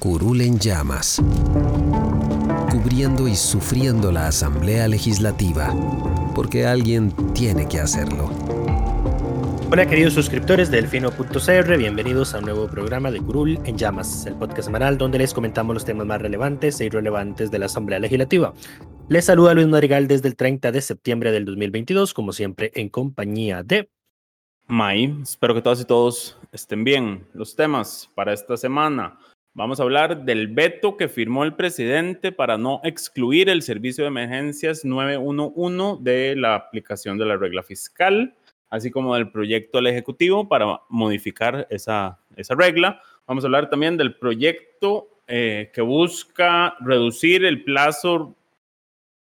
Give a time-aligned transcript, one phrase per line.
[0.00, 1.22] Curul en llamas,
[2.72, 5.74] cubriendo y sufriendo la Asamblea Legislativa,
[6.34, 8.30] porque alguien tiene que hacerlo.
[9.70, 14.36] Hola queridos suscriptores de Delfino.cr, bienvenidos a un nuevo programa de Curul en Llamas, el
[14.36, 18.54] podcast semanal donde les comentamos los temas más relevantes e irrelevantes de la Asamblea Legislativa.
[19.10, 23.62] Les saluda Luis Madrigal desde el 30 de septiembre del 2022, como siempre en compañía
[23.62, 23.90] de...
[24.66, 27.26] May, espero que todas y todos estén bien.
[27.34, 29.18] Los temas para esta semana.
[29.52, 34.08] Vamos a hablar del veto que firmó el presidente para no excluir el servicio de
[34.08, 38.36] emergencias 911 de la aplicación de la regla fiscal,
[38.68, 43.02] así como del proyecto del Ejecutivo para modificar esa, esa regla.
[43.26, 48.36] Vamos a hablar también del proyecto eh, que busca reducir el plazo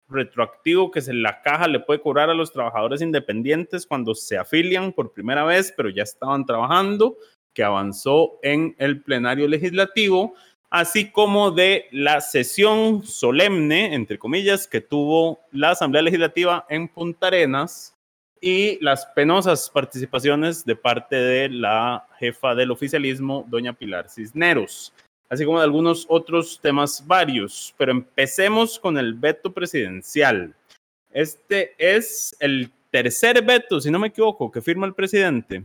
[0.07, 4.93] retroactivo que se, la caja le puede cobrar a los trabajadores independientes cuando se afilian
[4.93, 7.17] por primera vez, pero ya estaban trabajando
[7.55, 10.35] que avanzó en el plenario legislativo,
[10.69, 17.27] así como de la sesión solemne, entre comillas, que tuvo la Asamblea Legislativa en Punta
[17.27, 17.95] Arenas
[18.41, 24.93] y las penosas participaciones de parte de la jefa del oficialismo, doña Pilar Cisneros,
[25.29, 27.73] así como de algunos otros temas varios.
[27.77, 30.53] Pero empecemos con el veto presidencial.
[31.09, 35.63] Este es el tercer veto, si no me equivoco, que firma el presidente.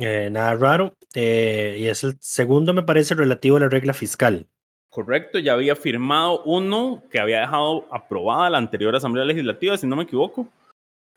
[0.00, 0.96] Eh, nada raro.
[1.14, 4.46] Eh, y es el segundo, me parece, relativo a la regla fiscal.
[4.88, 9.96] Correcto, ya había firmado uno que había dejado aprobada la anterior Asamblea Legislativa, si no
[9.96, 10.48] me equivoco.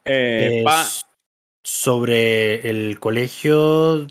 [0.05, 0.63] Eh,
[1.63, 4.05] sobre el colegio,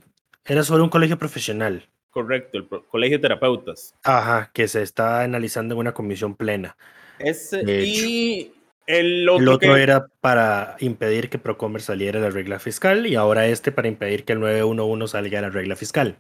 [0.45, 1.89] era sobre un colegio profesional.
[2.11, 3.95] Correcto, el colegio de terapeutas.
[4.03, 6.77] Ajá, que se está analizando en una comisión plena.
[7.19, 8.53] Ese, y
[8.87, 13.73] el otro, era para impedir que Procomer saliera de la regla fiscal y ahora este
[13.73, 16.19] para impedir que el 911 salga de la regla fiscal.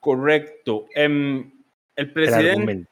[0.00, 0.86] Correcto.
[0.94, 1.52] Em,
[1.96, 2.48] el presidente.
[2.48, 2.90] El argumento.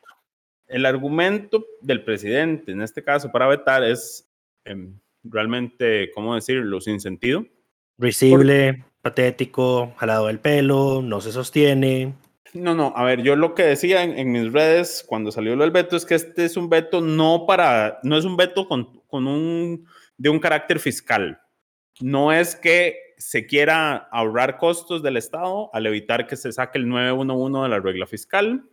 [0.68, 1.66] el argumento.
[1.80, 4.28] del presidente, en este caso, para vetar es
[4.64, 7.44] em, realmente, ¿cómo decirlo?, sin sentido.
[7.98, 12.14] Risible, patético, jalado del pelo, no se sostiene.
[12.54, 15.70] No, no, a ver, yo lo que decía en, mis redes cuando salió lo del
[15.70, 19.26] veto es que este es un veto no para, no es un veto con, con
[19.26, 19.86] un,
[20.16, 21.40] de un carácter fiscal.
[22.00, 26.88] No es que se quiera ahorrar costos del Estado al evitar que se saque el
[26.88, 28.64] 911 de la regla fiscal.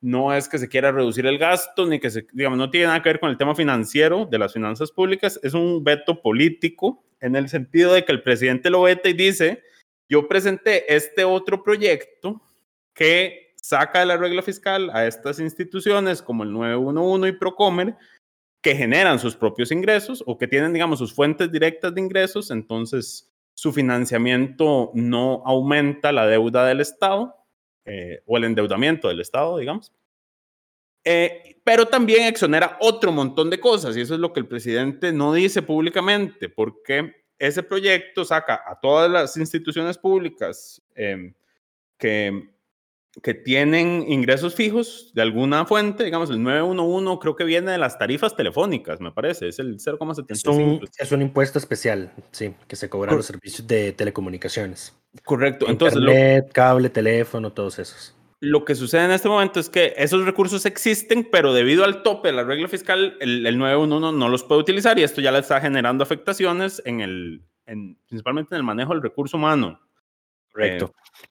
[0.00, 3.02] No es que se quiera reducir el gasto, ni que se, digamos, no tiene nada
[3.02, 5.38] que ver con el tema financiero de las finanzas públicas.
[5.42, 9.62] Es un veto político en el sentido de que el presidente lo veta y dice,
[10.08, 12.40] yo presenté este otro proyecto
[12.94, 17.96] que saca de la regla fiscal a estas instituciones como el 911 y Procomer,
[18.62, 23.30] que generan sus propios ingresos o que tienen, digamos, sus fuentes directas de ingresos, entonces
[23.54, 27.36] su financiamiento no aumenta la deuda del Estado
[27.84, 29.92] eh, o el endeudamiento del Estado, digamos.
[31.04, 35.12] Eh, pero también exonera otro montón de cosas y eso es lo que el presidente
[35.12, 41.32] no dice públicamente, porque ese proyecto saca a todas las instituciones públicas eh,
[41.96, 42.50] que
[43.22, 47.98] que tienen ingresos fijos de alguna fuente, digamos el 911 creo que viene de las
[47.98, 50.88] tarifas telefónicas, me parece, es el 0,75.
[50.96, 54.96] Es, un impuesto especial, sí, que se cobra los servicios de telecomunicaciones.
[55.24, 55.98] Correcto, entonces...
[55.98, 58.14] Internet, cable, teléfono, todos esos.
[58.38, 62.28] Lo que sucede en este momento es que esos recursos existen, pero debido al tope
[62.28, 65.40] de la regla fiscal, el, el 911 no los puede utilizar y esto ya le
[65.40, 69.80] está generando afectaciones en el, en, principalmente en el manejo del recurso humano.
[70.52, 70.94] Correcto.
[70.96, 71.26] Eh,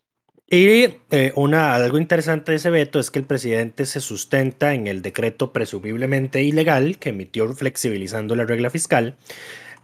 [0.50, 4.88] y eh, una, algo interesante de ese veto es que el presidente se sustenta en
[4.88, 9.16] el decreto presumiblemente ilegal que emitió flexibilizando la regla fiscal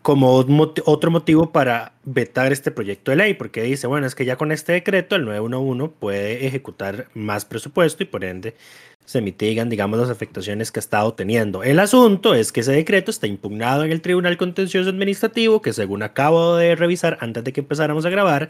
[0.02, 0.46] como
[0.86, 4.52] otro motivo para vetar este proyecto de ley, porque dice, bueno, es que ya con
[4.52, 8.56] este decreto el 911 puede ejecutar más presupuesto y por ende
[9.06, 11.64] se mitigan, digamos, las afectaciones que ha estado teniendo.
[11.64, 16.04] El asunto es que ese decreto está impugnado en el Tribunal Contencioso Administrativo, que según
[16.04, 18.50] acabo de revisar antes de que empezáramos a grabar,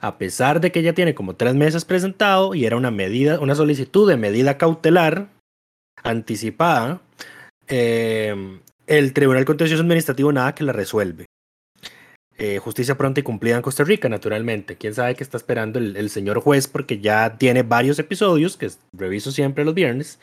[0.00, 3.54] a pesar de que ya tiene como tres meses presentado y era una medida, una
[3.54, 5.28] solicitud de medida cautelar
[6.02, 7.00] anticipada,
[7.68, 8.58] eh,
[8.88, 11.26] el Tribunal Contencioso Administrativo nada que la resuelve.
[12.44, 14.74] Eh, justicia pronta y cumplida en Costa Rica, naturalmente.
[14.74, 19.30] Quién sabe qué está esperando el, señor juez, porque ya tiene varios episodios, que reviso
[19.30, 20.18] siempre los viernes,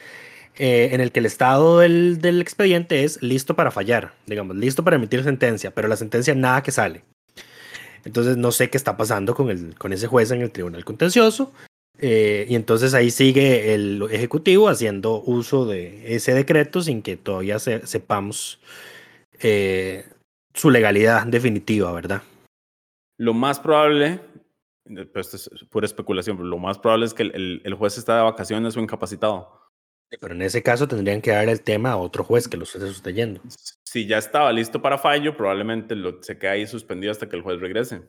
[0.57, 4.97] eh, en el que el estado del, expediente es listo para fallar, digamos, listo para
[4.97, 7.03] emitir sentencia, pero la sentencia nada que sale.
[8.03, 11.53] Entonces no sé qué está pasando con, el, con ese juez en el tribunal contencioso.
[11.99, 17.59] Eh, y entonces ahí sigue el Ejecutivo haciendo uso de ese decreto sin que todavía
[17.59, 18.59] sepamos
[20.53, 22.21] su legalidad definitiva, ¿verdad?
[23.17, 24.21] Lo más probable,
[25.13, 28.17] pues esto es pura especulación, pero lo más probable es que el, el, juez está
[28.17, 29.59] de vacaciones o incapacitado.
[30.19, 32.79] Pero en ese caso tendrían que darle el tema a otro juez que lo esté
[32.79, 33.41] sustituyendo.
[33.83, 37.43] Si ya estaba listo para fallo, probablemente lo, se quede ahí suspendido hasta que el
[37.43, 38.01] juez regrese.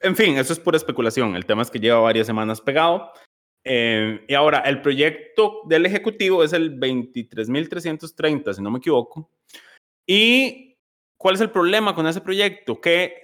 [0.00, 1.34] En fin, eso es pura especulación.
[1.34, 3.10] El tema es que lleva varias semanas pegado.
[3.64, 9.30] Eh, y ahora, el proyecto del Ejecutivo es el 23.330, si no me equivoco.
[10.06, 10.73] Y
[11.16, 12.80] ¿Cuál es el problema con ese proyecto?
[12.80, 13.20] Que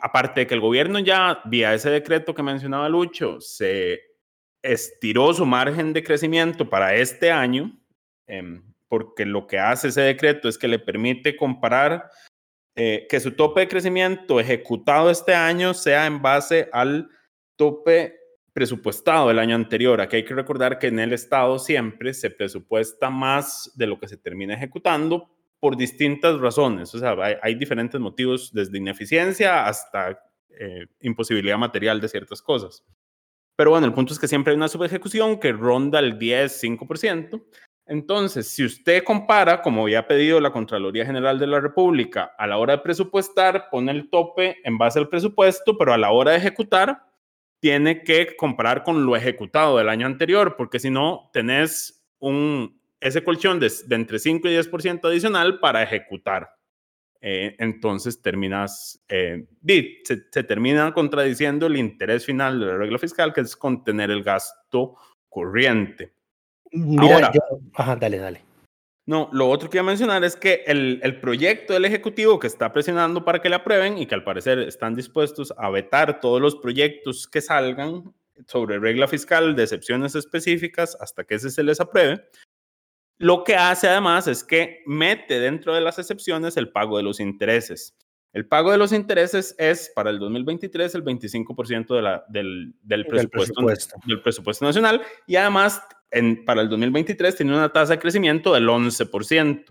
[0.00, 4.00] aparte de que el gobierno ya, vía ese decreto que mencionaba Lucho, se
[4.62, 7.78] estiró su margen de crecimiento para este año,
[8.26, 12.10] em, porque lo que hace ese decreto es que le permite comparar
[12.76, 17.08] eh, que su tope de crecimiento ejecutado este año sea en base al
[17.56, 18.16] tope
[18.52, 20.00] presupuestado del año anterior.
[20.00, 24.08] Aquí hay que recordar que en el Estado siempre se presupuesta más de lo que
[24.08, 26.94] se termina ejecutando por distintas razones.
[26.94, 30.18] O sea, hay, diferentes motivos, desde ineficiencia hasta
[30.58, 32.84] eh, imposibilidad material de ciertas cosas.
[33.56, 37.44] Pero bueno, el punto es que siempre hay una subejecución que ronda el 10, 5%.
[37.86, 42.56] Entonces, si usted compara, como había pedido la Contraloría General de la República, a la
[42.56, 46.38] hora de presupuestar, pone el tope en base al presupuesto, pero a la hora de
[46.38, 47.02] ejecutar,
[47.60, 53.24] tiene que comparar con lo ejecutado del año anterior, porque si no, tenés un, ese
[53.24, 56.50] colchón de, entre 5 y 10% adicional para ejecutar.
[57.22, 59.46] Eh, entonces terminas, eh,
[60.04, 64.96] se, termina contradiciendo el interés final de la regla fiscal, que es contener el gasto
[65.28, 66.12] corriente.
[66.72, 67.32] Mira,
[67.74, 68.44] ajá, dale, dale.
[69.06, 72.46] No, lo otro que iba a mencionar es que el, el, proyecto del Ejecutivo que
[72.46, 76.40] está presionando para que le aprueben y que al parecer están dispuestos a vetar todos
[76.40, 78.14] los proyectos que salgan
[78.46, 82.24] sobre regla fiscal de excepciones específicas hasta que ese se les apruebe,
[83.20, 87.20] lo que hace además es que mete dentro de las excepciones el pago de los
[87.20, 87.94] intereses.
[88.32, 93.04] El pago de los intereses es para el 2023 el 25% de la, del, del,
[93.04, 98.54] presupuesto, del presupuesto nacional y además en, para el 2023 tiene una tasa de crecimiento
[98.54, 99.66] del 11%.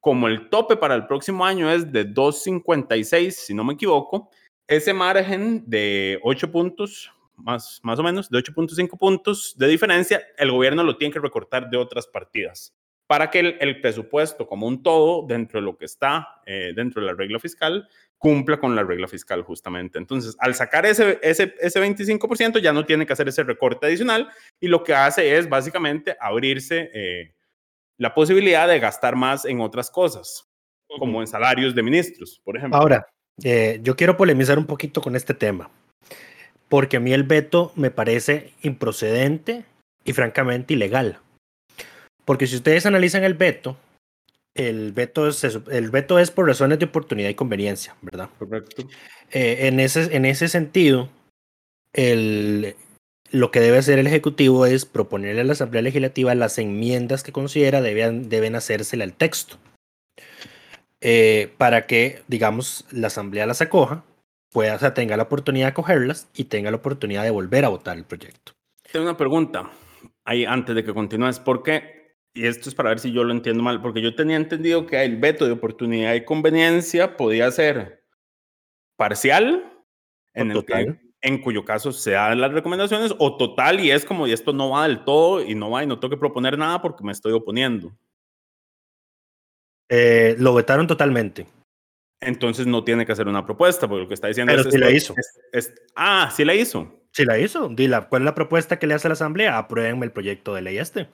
[0.00, 4.30] Como el tope para el próximo año es de 2,56, si no me equivoco,
[4.66, 10.50] ese margen de 8 puntos, más, más o menos, de 8.5 puntos de diferencia, el
[10.52, 12.72] gobierno lo tiene que recortar de otras partidas
[13.08, 17.06] para que el, presupuesto como un todo, dentro de lo que está eh, dentro de
[17.06, 17.88] la regla fiscal,
[18.18, 19.98] cumpla con la regla fiscal justamente.
[19.98, 24.28] Entonces, al sacar ese, ese, ese 25%, ya no tiene que hacer ese recorte adicional
[24.60, 27.34] y lo que hace es básicamente abrirse eh,
[27.96, 30.46] la posibilidad de gastar más en otras cosas,
[30.98, 32.78] como en salarios de ministros, por ejemplo.
[32.78, 33.06] Ahora,
[33.42, 35.70] eh, yo quiero polemizar un poquito con este tema,
[36.68, 39.64] porque a mí el veto me parece improcedente
[40.04, 41.20] y francamente ilegal.
[42.28, 43.78] Porque si ustedes analizan el veto,
[44.54, 48.28] el veto es, el veto es por razones de oportunidad y conveniencia, ¿verdad?
[48.38, 48.86] Correcto.
[49.30, 51.08] Eh, en, ese, en ese sentido,
[51.94, 52.76] el,
[53.30, 57.32] lo que debe hacer el Ejecutivo es proponerle a la Asamblea Legislativa las enmiendas que
[57.32, 59.56] considera deben, deben hacérsele al texto.
[61.00, 64.04] Eh, para que, digamos, la Asamblea las acoja,
[64.52, 67.70] pueda, o sea, tenga la oportunidad de acogerlas y tenga la oportunidad de volver a
[67.70, 68.52] votar el proyecto.
[68.92, 69.70] Tengo una pregunta
[70.26, 71.40] ahí antes de que continúes.
[71.40, 71.97] ¿Por qué
[72.34, 75.02] y esto es para ver si yo lo entiendo mal, porque yo tenía entendido que
[75.02, 78.04] el veto de oportunidad y conveniencia podía ser
[78.96, 79.72] parcial,
[80.34, 80.64] en, el
[81.20, 84.70] en cuyo caso se dan las recomendaciones, o total, y es como, y esto no
[84.70, 87.32] va del todo, y no va, y no tengo que proponer nada porque me estoy
[87.32, 87.92] oponiendo.
[89.90, 91.46] Eh, lo vetaron totalmente.
[92.20, 94.68] Entonces no tiene que hacer una propuesta, porque lo que está diciendo es...
[94.70, 95.14] sí la hizo.
[95.94, 96.98] ah, sí la hizo.
[97.12, 97.68] Sí la hizo.
[97.68, 99.58] Dila, ¿cuál es la propuesta que le hace a la Asamblea?
[99.58, 101.08] Apruébenme el proyecto de ley este.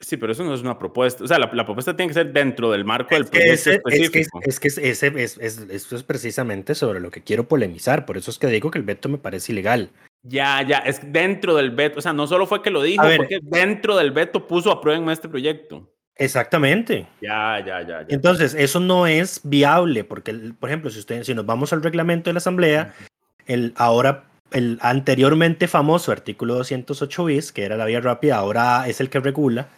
[0.00, 1.22] Sí, pero eso no es una propuesta.
[1.22, 4.40] O sea, la, propuesta tiene que ser dentro del marco del proyecto específico.
[4.42, 8.06] Es que, es, ese, es, esto es precisamente sobre lo que quiero polemizar.
[8.06, 9.90] Por eso es que digo que el veto me parece ilegal.
[10.22, 13.26] Ya, ya, es dentro del veto, o sea, no solo fue que lo dijo, fue
[13.26, 15.90] que dentro del veto puso aprueben este proyecto.
[16.16, 17.06] Exactamente.
[17.22, 18.06] Ya, ya, ya, ya.
[18.08, 22.28] Entonces, eso no es viable, porque, por ejemplo, si, usted, si nos vamos al reglamento
[22.28, 22.94] de la Asamblea,
[23.46, 29.00] el ahora, el anteriormente famoso artículo 208 bis, que era la vía rápida, ahora es
[29.00, 29.68] el que regula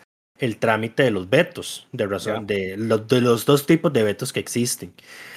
[0.42, 4.32] el trámite de los vetos, de razón, de, los, de los dos tipos de vetos
[4.32, 4.92] que existen.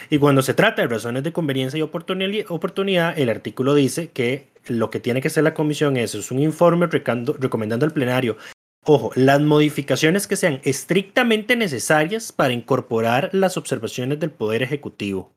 [0.10, 4.90] Y cuando se trata de razones de conveniencia y oportunidad, el artículo dice que lo
[4.90, 8.38] que tiene que hacer la comisión es, es un informe recomendando al plenario,
[8.84, 15.36] ojo, las modificaciones que sean estrictamente necesarias para incorporar las observaciones del Poder Ejecutivo.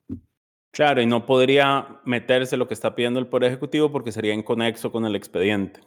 [0.73, 4.91] Claro, y no podría meterse lo que está pidiendo el Poder Ejecutivo porque sería inconexo
[4.91, 5.81] con el expediente.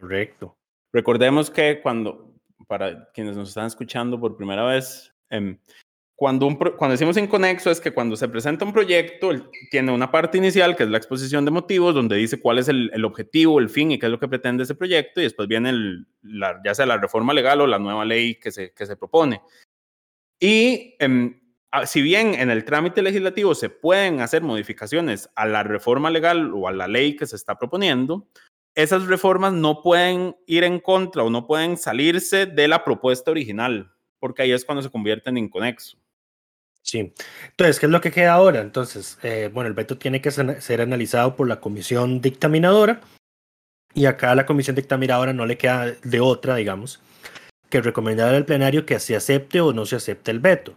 [0.00, 0.56] Correcto.
[0.94, 2.25] Recordemos que cuando,
[2.66, 5.56] para quienes nos están escuchando por primera vez, eh,
[6.16, 9.30] cuando, un, cuando decimos inconexo es que cuando se presenta un proyecto,
[9.70, 13.04] tiene una parte inicial que es la exposición de motivos, donde dice cuál es el,
[13.04, 15.72] objetivo, el fin y qué es lo que pretende ese proyecto, y después viene
[16.64, 19.42] ya sea la reforma legal o la nueva ley que se, que se propone.
[20.40, 21.40] Y eh,
[21.84, 26.66] si bien en el trámite legislativo se pueden hacer modificaciones a la reforma legal o
[26.66, 28.26] a la ley que se está proponiendo,
[28.76, 33.90] esas reformas no pueden ir en contra o no pueden salirse de la propuesta original,
[34.20, 35.96] porque ahí es cuando se convierten en inconexo.
[36.82, 37.12] Sí.
[37.48, 38.60] Entonces, ¿qué es lo que queda ahora?
[38.60, 43.00] Entonces, eh, bueno, el veto tiene que ser, analizado por la comisión dictaminadora
[43.94, 47.00] y acá la comisión dictaminadora no le queda de otra, digamos,
[47.70, 50.74] que recomendar al plenario que se acepte o no se acepte el veto.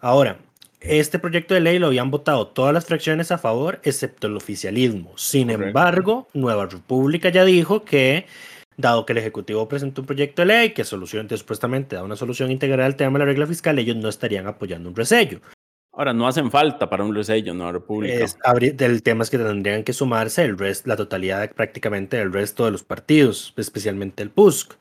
[0.00, 0.38] Ahora,
[0.80, 5.16] este proyecto de ley lo habían votado todas las fracciones a favor, excepto el oficialismo.
[5.16, 8.26] Sin embargo, Nueva República ya dijo que
[8.76, 12.50] dado que el Ejecutivo presentó un proyecto de ley que soluciona, supuestamente da una solución
[12.50, 15.40] integral al tema de la regla fiscal, ellos no estarían apoyando un resello.
[15.92, 17.70] Ahora, no hacen falta para un resello, ¿no?
[17.72, 18.24] República.
[18.24, 18.38] Es,
[18.78, 22.70] el tema es que tendrían que sumarse el rest, la totalidad prácticamente del resto de
[22.70, 24.74] los partidos, especialmente el PUSC.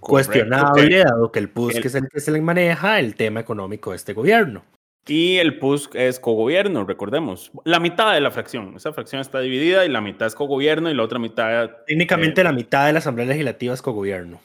[0.00, 3.96] Cuestionable, dado que el PUSC es el que se le maneja el tema económico de
[3.96, 4.64] este gobierno.
[5.06, 7.50] Y el PUSC es cogobierno, recordemos.
[7.64, 8.74] La mitad de la fracción.
[8.76, 11.70] Esa fracción está dividida y la mitad es cogobierno y la otra mitad.
[11.86, 14.40] Técnicamente, eh, la mitad de la Asamblea Legislativa es cogobierno.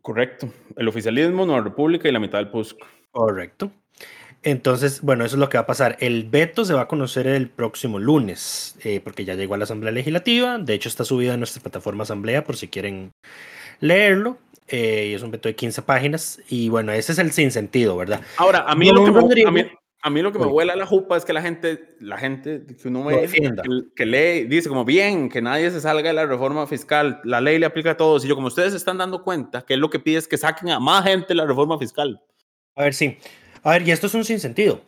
[0.00, 0.48] Correcto.
[0.76, 2.78] El oficialismo, Nueva República y la mitad del PUSC.
[3.10, 3.72] Correcto.
[4.42, 5.96] Entonces, bueno, eso es lo que va a pasar.
[5.98, 9.64] El veto se va a conocer el próximo lunes, eh, porque ya llegó a la
[9.64, 10.58] Asamblea Legislativa.
[10.58, 13.10] De hecho, está subido en nuestra plataforma Asamblea por si quieren
[13.80, 14.38] leerlo.
[14.68, 16.40] Eh, y es un veto de 15 páginas.
[16.48, 18.20] Y bueno, ese es el sinsentido, ¿verdad?
[18.36, 21.24] Ahora, a mí, lo que, me, a mí, lo que me vuela la jupa es
[21.24, 23.28] que la gente, la gente que uno ve,
[23.94, 27.58] que, lee, dice como bien, que nadie se salga de la reforma fiscal, la ley
[27.58, 28.24] le aplica a todos.
[28.24, 30.36] Y yo, como ustedes se están dando cuenta, que es lo que pide es que
[30.36, 32.20] saquen a más gente la reforma fiscal.
[32.74, 33.18] A ver, sí.
[33.62, 34.80] A ver, y esto es un sinsentido.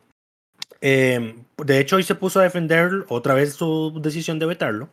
[0.81, 4.91] Eh, de hecho, hoy se puso a defender otra vez su decisión de vetarlo.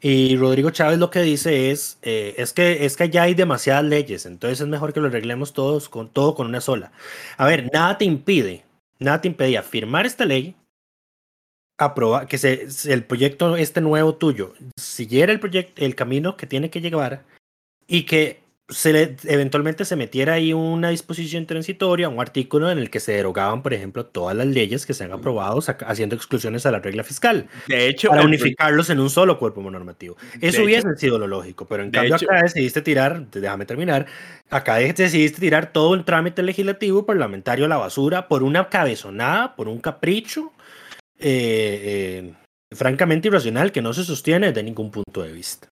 [0.00, 3.84] Y Rodrigo Chávez lo que dice es, eh, es, que, es que ya hay demasiadas
[3.84, 6.92] leyes, entonces es mejor que lo arreglemos todos con todo con una sola.
[7.36, 8.64] A ver, nada te impide,
[9.00, 10.54] nada te impedía firmar esta ley,
[11.78, 16.70] aprobar, que se, el proyecto este nuevo tuyo siguiera el proyecto, el camino que tiene
[16.70, 17.24] que llevar
[17.88, 18.40] y que
[18.70, 23.12] se le, eventualmente se metiera ahí una disposición transitoria, un artículo en el que se
[23.12, 27.02] derogaban, por ejemplo, todas las leyes que se han aprobado haciendo exclusiones a la regla
[27.02, 27.48] fiscal.
[27.66, 30.16] De hecho, para unificarlos en un solo cuerpo normativo.
[30.40, 34.06] Eso hubiese sido lo lógico, pero en cambio acá decidiste tirar, déjame terminar,
[34.50, 39.68] acá decidiste tirar todo el trámite legislativo parlamentario a la basura por una cabezonada, por
[39.68, 40.52] un capricho
[41.18, 42.34] eh, eh,
[42.74, 45.68] francamente irracional que no se sostiene de ningún punto de vista.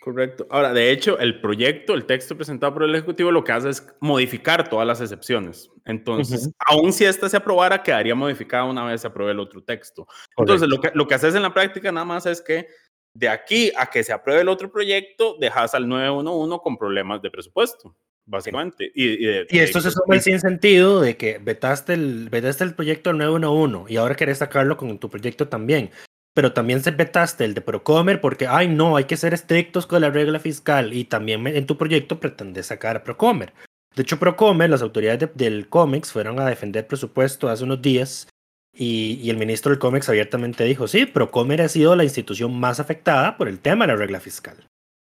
[0.00, 0.46] Correcto.
[0.50, 3.86] Ahora, de hecho, el proyecto, el texto presentado por el Ejecutivo, lo que hace es
[4.00, 5.70] modificar todas las excepciones.
[5.84, 10.06] Entonces, aun si esta se aprobara, quedaría modificada una vez se apruebe el otro texto.
[10.36, 12.68] Entonces, lo que, lo que haces en la práctica nada más es que
[13.12, 17.30] de aquí a que se apruebe el otro proyecto, dejas al 911 con problemas de
[17.32, 18.92] presupuesto, básicamente.
[18.94, 23.18] Y, y, esto se suma sin sentido de que vetaste el, vetaste el proyecto del
[23.18, 25.90] 911 y ahora querés sacarlo con tu proyecto también
[26.38, 30.02] pero también se vetaste el de Procomer porque, ay, no, hay que ser estrictos con
[30.02, 33.52] la regla fiscal y también en tu proyecto pretendes sacar a Procomer.
[33.96, 38.28] De hecho, Procomer, las autoridades del COMEX fueron a defender presupuesto hace unos días
[38.72, 43.36] y, el ministro del COMEX abiertamente dijo, sí, Procomer ha sido la institución más afectada
[43.36, 44.64] por el tema de la regla fiscal.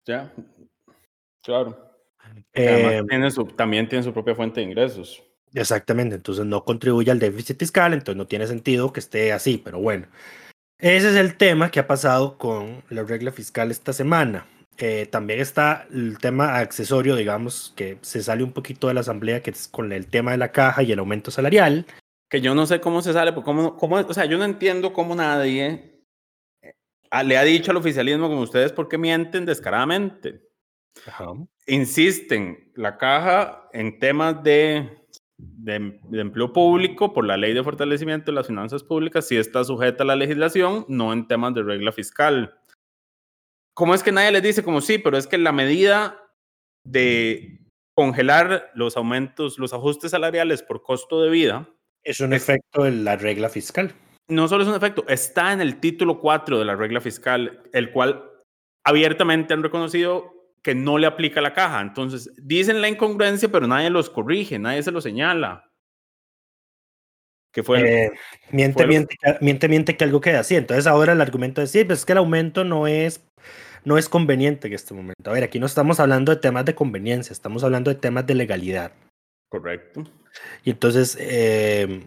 [0.06, 0.32] Ya,
[1.42, 1.92] claro.
[2.54, 3.02] Eh,
[3.54, 5.22] también tiene su propia fuente de ingresos.
[5.52, 9.78] Exactamente, entonces no contribuye al déficit fiscal, entonces no tiene sentido que esté así, pero
[9.78, 10.06] bueno.
[10.80, 14.46] Ese es el tema que ha pasado con la regla fiscal esta semana.
[14.76, 19.42] Eh, también está el tema accesorio, digamos, que se sale un poquito de la asamblea,
[19.42, 21.84] que es con el tema de la caja y el aumento salarial.
[22.30, 24.92] Que yo no sé cómo se sale, porque cómo, cómo, o sea, yo no entiendo
[24.92, 26.04] cómo nadie
[27.10, 30.42] ah, le ha dicho al oficialismo como ustedes porque mienten descaradamente.
[31.66, 35.07] Insisten la caja en temas de,
[35.38, 40.02] de, empleo público por la ley de fortalecimiento de las finanzas públicas, si está sujeta
[40.02, 42.58] a la legislación, no en temas de regla fiscal.
[43.74, 46.20] ¿Cómo es que nadie les dice como sí, pero es que la medida
[46.84, 47.58] de
[47.98, 51.68] congelar los aumentos, los ajustes salariales por costo de vida.
[52.04, 53.92] Es un efecto de la regla fiscal.
[54.28, 57.90] No solo es un efecto, está en el título 4 de la regla fiscal, el
[57.90, 58.30] cual
[58.84, 61.80] abiertamente han reconocido que no le aplica la caja.
[61.80, 65.70] Entonces, dicen la incongruencia, pero nadie los corrige, nadie se lo señala.
[67.52, 68.10] Que fue, eh,
[68.50, 70.54] miente, miente, miente, miente, que algo queda así.
[70.54, 73.24] Entonces ahora el argumento es, sí, pues es que el aumento no es
[73.84, 75.30] no es conveniente en este momento.
[75.30, 78.34] A ver, aquí no estamos hablando de temas de conveniencia, estamos hablando de temas de
[78.34, 78.92] legalidad.
[79.48, 80.04] Correcto.
[80.62, 82.06] Y entonces, eh,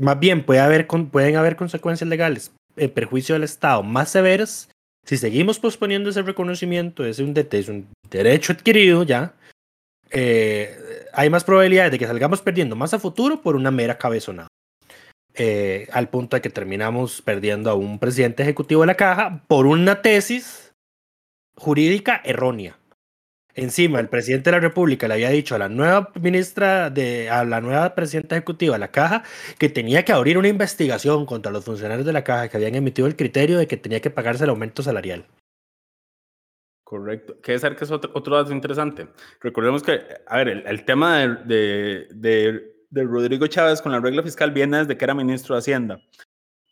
[0.00, 4.68] más bien puede haber, pueden haber consecuencias legales en perjuicio del Estado más severas
[5.04, 9.34] si seguimos posponiendo ese reconocimiento, es un, es un derecho adquirido ya.
[10.10, 10.76] Eh,
[11.12, 14.48] hay más probabilidades de que salgamos perdiendo más a futuro por una mera cabezonada.
[15.36, 19.66] Eh, al punto de que terminamos perdiendo a un presidente ejecutivo de la caja por
[19.66, 20.72] una tesis
[21.56, 22.78] jurídica errónea.
[23.56, 27.44] Encima, el presidente de la República le había dicho a la nueva ministra de, a
[27.44, 29.22] la nueva presidenta ejecutiva de la Caja
[29.58, 33.06] que tenía que abrir una investigación contra los funcionarios de la Caja que habían emitido
[33.06, 35.26] el criterio de que tenía que pagarse el aumento salarial.
[36.82, 37.40] Correcto.
[37.40, 39.08] Que es que es otro, dato interesante.
[39.40, 44.78] Recordemos que, a ver, el, tema de, de Rodrigo Chávez con la regla fiscal viene
[44.78, 46.00] desde que era ministro de Hacienda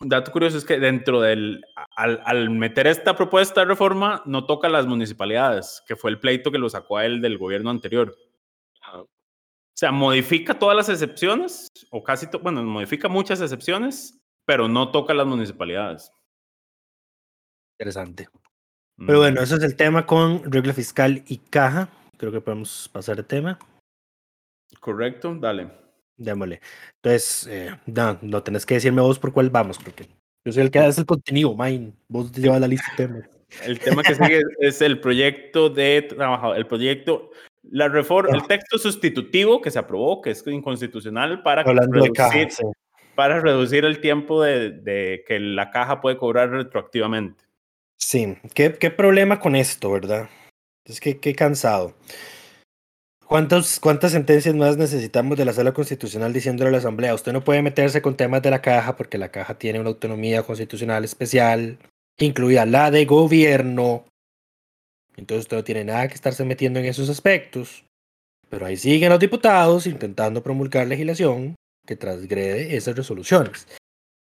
[0.05, 1.65] dato curioso es que dentro del,
[1.97, 6.59] al, meter esta propuesta de reforma, no toca las municipalidades, que fue el pleito que
[6.59, 8.17] lo sacó a él del gobierno anterior.
[8.95, 9.09] O
[9.75, 15.27] sea, modifica todas las excepciones, o casi, bueno, modifica muchas excepciones, pero no toca las
[15.27, 16.13] municipalidades.
[17.79, 18.29] Interesante.
[19.07, 21.89] Pero bueno, eso es el tema con regla fiscal y caja.
[22.17, 23.59] Creo que podemos pasar de tema.
[24.79, 25.71] Correcto, dale.
[26.17, 26.61] Démosle.
[26.97, 30.07] Entonces, eh, no, no tenés que decirme vos por cuál vamos, porque
[30.45, 31.93] yo soy el que hace el contenido, mine.
[32.09, 33.29] Vos llevas la lista de temas.
[33.65, 37.31] El tema que sigue es el proyecto de trabajo, el proyecto,
[37.63, 38.47] la reforma, el ah.
[38.49, 42.49] texto sustitutivo que se aprobó, que es inconstitucional para reducir,
[43.15, 47.45] para reducir el tiempo de, de, que la caja puede cobrar retroactivamente.
[47.99, 50.29] Sí, ¿qué, qué problema con esto, verdad?
[50.85, 51.95] Es que qué cansado.
[53.27, 57.15] ¿Cuántas sentencias más necesitamos de la sala constitucional diciéndole a la Asamblea?
[57.15, 60.43] Usted no puede meterse con temas de la caja porque la caja tiene una autonomía
[60.43, 61.79] constitucional especial,
[62.19, 64.05] incluida la de gobierno.
[65.17, 67.85] Entonces usted no tiene nada que estarse metiendo en esos aspectos.
[68.51, 71.55] Pero ahí siguen los diputados intentando promulgar legislación
[71.87, 73.67] que transgrede esas resoluciones.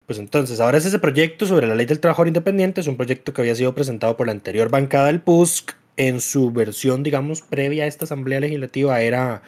[0.05, 3.33] Pues entonces, ahora es ese proyecto sobre la ley del trabajador independiente, es un proyecto
[3.33, 7.85] que había sido presentado por la anterior bancada del PUSC en su versión, digamos, previa
[7.85, 9.43] a esta asamblea legislativa era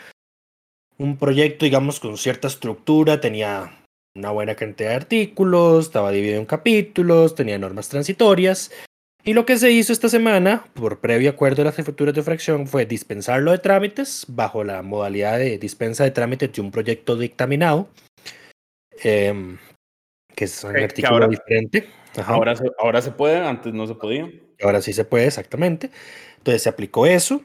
[0.96, 3.84] un proyecto, digamos, con cierta estructura, tenía
[4.16, 8.72] una buena cantidad de artículos, estaba dividido en capítulos, tenía normas transitorias.
[9.24, 12.66] Y lo que se hizo esta semana, por previo acuerdo de las jefaturas de fracción,
[12.66, 17.88] fue dispensarlo de trámites bajo la modalidad de dispensa de trámites de un proyecto dictaminado,
[19.02, 19.58] em,
[20.34, 21.88] que es un artículo diferente.
[22.26, 24.30] Ahora, ahora se puede, antes no se podía.
[24.62, 25.90] Ahora sí se puede, exactamente.
[26.38, 27.42] Entonces se aplicó eso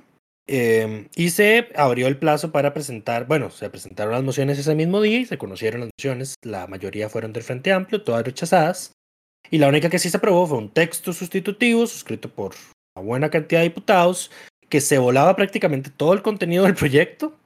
[0.48, 5.02] em, y se abrió el plazo para presentar, bueno, se presentaron las mociones ese mismo
[5.02, 8.94] día y se conocieron las mociones, la mayoría fueron del Frente Amplio, todas rechazadas,
[9.50, 12.54] y la única que sí se aprobó fue un texto sustitutivo suscrito por
[12.96, 14.32] una buena cantidad de diputados
[14.70, 17.38] que se volaba prácticamente todo el contenido del proyecto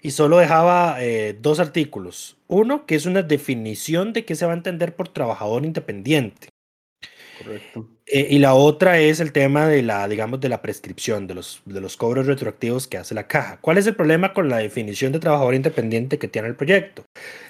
[0.00, 2.38] y solo dejaba eh, dos artículos.
[2.48, 6.48] Uno, que es una definición de qué se va a entender por trabajador independiente.
[7.42, 7.88] Correcto.
[8.06, 11.62] Eh, y la otra es el tema de la, digamos, de la prescripción, de los,
[11.64, 13.58] de los cobros retroactivos que hace la caja.
[13.60, 17.04] ¿Cuál es el problema con la definición de trabajador independiente que tiene el proyecto?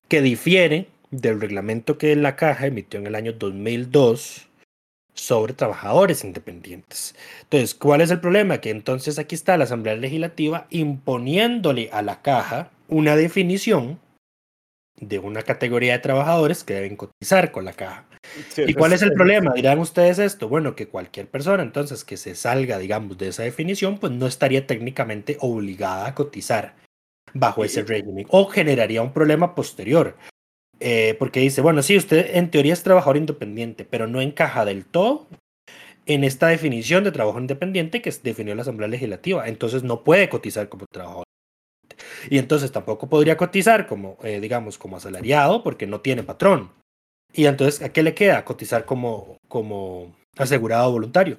[0.08, 4.48] Que difiere del reglamento que la caja emitió en el año 2002
[5.14, 7.16] sobre trabajadores independientes.
[7.42, 8.58] Entonces, ¿cuál es el problema?
[8.58, 13.98] Que entonces aquí está la Asamblea Legislativa imponiéndole a la caja una definición
[15.00, 18.06] de una categoría de trabajadores que deben cotizar con la caja.
[18.56, 19.52] ¿Y cuál es el problema?
[19.54, 20.48] Dirán ustedes esto.
[20.48, 24.66] Bueno, que cualquier persona entonces que se salga, digamos, de esa definición, pues no estaría
[24.66, 26.74] técnicamente obligada a cotizar
[27.32, 30.16] bajo ese régimen o generaría un problema posterior.
[30.80, 34.86] Eh, porque dice, bueno, sí, usted en teoría es trabajador independiente, pero no encaja del
[34.86, 35.28] todo
[36.06, 39.46] en esta definición de trabajo independiente que definió la Asamblea Legislativa.
[39.48, 41.24] Entonces no puede cotizar como trabajador
[42.28, 46.70] y entonces tampoco podría cotizar como, eh, digamos, como asalariado porque no tiene patrón.
[47.32, 48.44] Y entonces, ¿a qué le queda?
[48.44, 51.38] Cotizar como, como asegurado voluntario.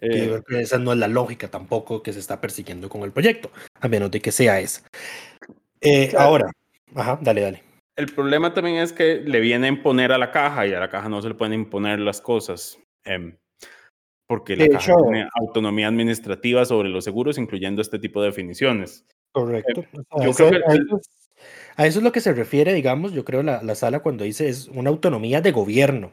[0.00, 3.50] Eh, que esa no es la lógica tampoco que se está persiguiendo con el proyecto,
[3.80, 4.82] a menos de que sea esa.
[5.80, 6.24] Eh, Claro.
[6.26, 6.50] Ahora,
[6.94, 7.62] ajá, dale, dale.
[7.96, 10.90] El problema también es que le viene a imponer a la caja y a la
[10.90, 12.78] caja no se le pueden imponer las cosas.
[13.04, 13.36] em,
[14.28, 18.28] porque la De caja hecho- tiene autonomía administrativa sobre los seguros, incluyendo este tipo de
[18.28, 19.04] definiciones.
[19.40, 19.84] Correcto.
[20.10, 21.08] O sea, yo eso- creo que a, eso es,
[21.76, 24.48] a eso es lo que se refiere, digamos, yo creo, la, la sala cuando dice
[24.48, 26.12] es una autonomía de gobierno.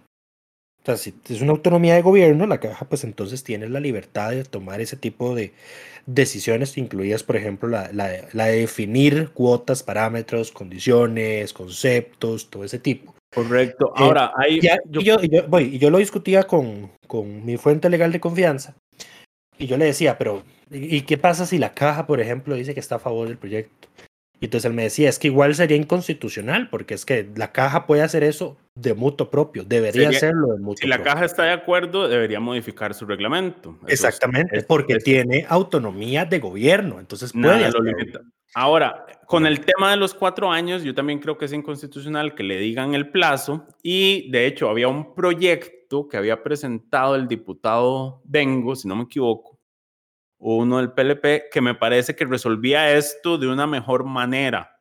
[0.82, 4.32] O sea, si es una autonomía de gobierno, la caja pues entonces tiene la libertad
[4.32, 5.54] de tomar ese tipo de
[6.06, 12.80] decisiones, incluidas, por ejemplo, la, la- la de definir cuotas, parámetros, condiciones, conceptos, todo ese
[12.80, 13.16] tipo.
[13.34, 13.88] Correcto.
[13.96, 14.60] Eh, Ahora, hay.
[14.60, 17.90] Ya, yo- y yo, y yo- voy, y yo lo discutía con, con mi fuente
[17.90, 18.76] legal de confianza.
[19.58, 22.80] Y yo le decía, pero ¿y qué pasa si la caja, por ejemplo, dice que
[22.80, 23.88] está a favor del proyecto?
[24.40, 27.86] Y entonces él me decía, es que igual sería inconstitucional, porque es que la caja
[27.88, 31.14] puede hacer eso de mutuo propio, debería Sería- hacerlo de mutuo si la propio.
[31.14, 33.78] caja está de acuerdo, debería modificar su reglamento.
[33.88, 37.70] Eso Exactamente, es- porque es- tiene autonomía de gobierno, entonces puede.
[38.56, 42.44] Ahora, con el tema de los cuatro años, yo también creo que es inconstitucional que
[42.44, 48.22] le digan el plazo y de hecho había un proyecto que había presentado el diputado
[48.26, 49.53] Dengo, si no me equivoco,
[50.52, 54.74] uno del PLP, que me parece que resolvía esto de una mejor manera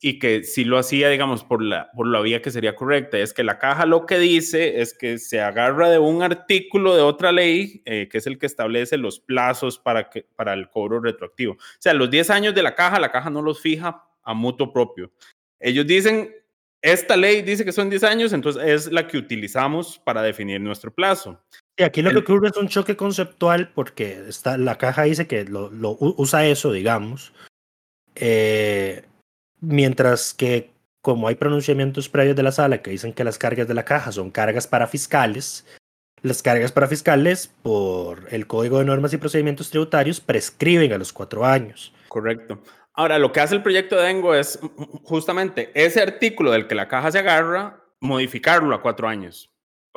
[0.00, 3.18] y que si lo hacía, digamos, por la, por la vía que sería correcta.
[3.18, 7.02] Es que la caja lo que dice es que se agarra de un artículo de
[7.02, 11.00] otra ley, eh, que es el que establece los plazos para, que, para el cobro
[11.00, 11.54] retroactivo.
[11.54, 14.72] O sea, los 10 años de la caja, la caja no los fija a mutuo
[14.72, 15.10] propio.
[15.58, 16.30] Ellos dicen,
[16.92, 20.92] esta ley dice que son 10 años, entonces es la que utilizamos para definir nuestro
[20.92, 21.40] plazo.
[21.76, 25.44] Y aquí lo que ocurre es un choque conceptual porque está, la caja dice que
[25.44, 27.32] lo, lo usa eso, digamos,
[28.14, 29.04] eh,
[29.60, 30.70] mientras que
[31.02, 34.12] como hay pronunciamientos previos de la sala que dicen que las cargas de la caja
[34.12, 35.66] son cargas para fiscales,
[36.22, 41.12] las cargas para fiscales por el Código de Normas y Procedimientos Tributarios prescriben a los
[41.12, 41.92] cuatro años.
[42.08, 42.60] Correcto.
[42.96, 44.58] Ahora, lo que hace el proyecto de Dengo es
[45.04, 49.52] justamente ese artículo del que la caja se agarra, modificarlo a cuatro años.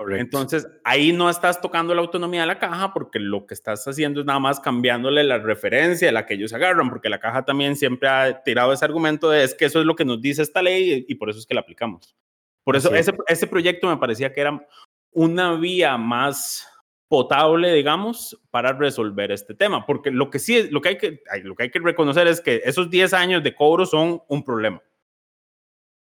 [0.09, 4.21] Entonces, ahí no estás tocando la autonomía de la caja porque lo que estás haciendo
[4.21, 7.43] es nada más cambiándole la referencia a la que ellos se agarran, porque la caja
[7.43, 10.41] también siempre ha tirado ese argumento de es que eso es lo que nos dice
[10.41, 12.15] esta ley y por eso es que la aplicamos.
[12.63, 14.65] Por eso ese, ese proyecto me parecía que era
[15.11, 16.68] una vía más
[17.09, 21.21] potable, digamos, para resolver este tema, porque lo que sí es, lo que hay que,
[21.43, 24.81] lo que hay que reconocer es que esos 10 años de cobro son un problema.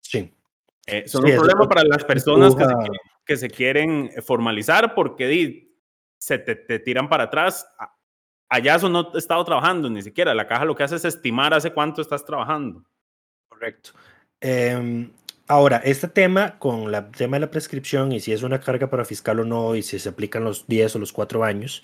[0.01, 0.33] Sí.
[0.87, 4.95] Eh, son Sí, un problema para las personas que se, quieren- que se quieren formalizar
[4.95, 5.77] porque di,
[6.21, 7.67] se te, te tiran para atrás.
[8.49, 10.35] Allá eso no he estado trabajando ni siquiera.
[10.35, 12.85] La caja lo que hace es estimar hace cuánto estás trabajando.
[13.49, 13.91] Correcto.
[14.41, 15.11] Em,
[15.48, 19.05] ahora, este tema con el tema de la prescripción y si es una carga para
[19.05, 21.83] fiscal o no y si se aplican los 10 o los 4 años,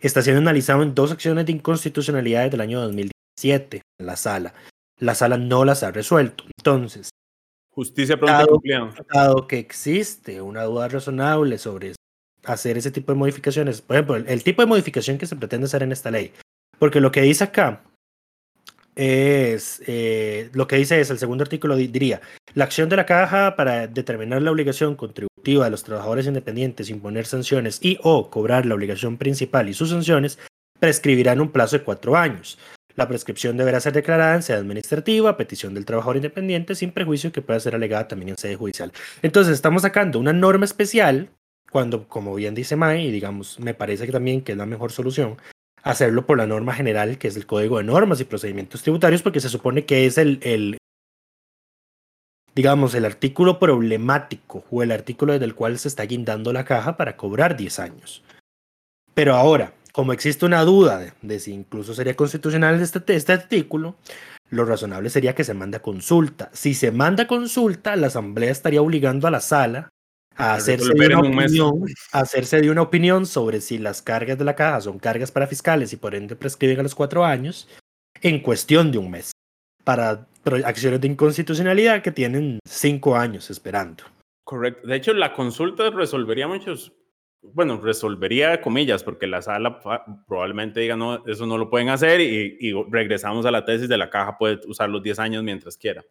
[0.00, 4.54] está siendo analizado en dos acciones de inconstitucionalidad del año 2017 en la sala.
[4.98, 6.44] La sala no las ha resuelto.
[6.58, 7.10] Entonces,
[7.72, 8.60] Justicia pronta Dado-
[9.14, 11.94] dado que existe una duda razonable sobre
[12.44, 15.66] hacer ese tipo de modificaciones, por ejemplo, el, el tipo de modificación que se pretende
[15.66, 16.32] hacer en esta ley,
[16.78, 17.82] porque lo que dice acá
[18.96, 22.20] es, eh, lo que dice es, el segundo artículo di- diría,
[22.54, 27.26] la acción de la caja para determinar la obligación contributiva de los trabajadores independientes, imponer
[27.26, 30.38] sanciones y o cobrar la obligación principal y sus sanciones,
[30.78, 32.58] prescribirá en un plazo de cuatro años.
[32.96, 37.30] La prescripción deberá ser declarada en sede administrativa, a petición del trabajador independiente, sin prejuicio
[37.30, 38.92] que pueda ser alegada también en sede judicial.
[39.22, 41.30] Entonces, estamos sacando una norma especial,
[41.70, 44.90] cuando, como bien dice May, y digamos, me parece que también que es la mejor
[44.90, 45.36] solución,
[45.82, 49.40] hacerlo por la norma general, que es el Código de Normas y Procedimientos Tributarios, porque
[49.40, 50.78] se supone que es el, el
[52.54, 56.96] digamos, el artículo problemático o el artículo desde el cual se está guindando la caja
[56.96, 58.22] para cobrar 10 años.
[59.14, 63.96] Pero ahora, como existe una duda de, de si incluso sería constitucional este, este artículo,
[64.50, 66.50] lo razonable sería que se mande a consulta.
[66.52, 69.90] Si se manda consulta, la Asamblea estaría obligando a la sala
[70.40, 74.56] a hacerse de, una opinión, hacerse de una opinión sobre si las cargas de la
[74.56, 77.68] caja son cargas para fiscales y por ende prescriben a los cuatro años
[78.22, 79.32] en cuestión de un mes
[79.84, 80.26] para
[80.64, 84.04] acciones de inconstitucionalidad que tienen cinco años esperando.
[84.44, 84.86] Correcto.
[84.86, 86.92] De hecho, la consulta resolvería muchos,
[87.42, 89.80] bueno, resolvería comillas, porque la sala
[90.26, 93.98] probablemente diga, no, eso no lo pueden hacer y, y regresamos a la tesis de
[93.98, 96.02] la caja, puede usar los 10 años mientras quiera.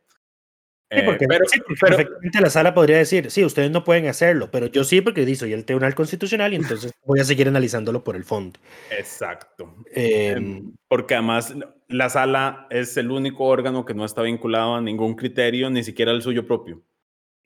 [0.91, 3.83] Sí, Eh, porque, pero, sí, porque pero- perfectamente la sala podría decir, sí, ustedes no
[3.83, 7.47] pueden hacerlo, pero yo sí porque soy el Tribunal Constitucional y entonces voy a seguir
[7.47, 8.59] analizándolo por el fondo.
[8.97, 9.75] exacto.
[9.93, 11.53] Eh, Em, Porque además
[11.87, 16.11] la sala es el único órgano que no está vinculado a ningún criterio, ni siquiera
[16.11, 16.81] al suyo propio.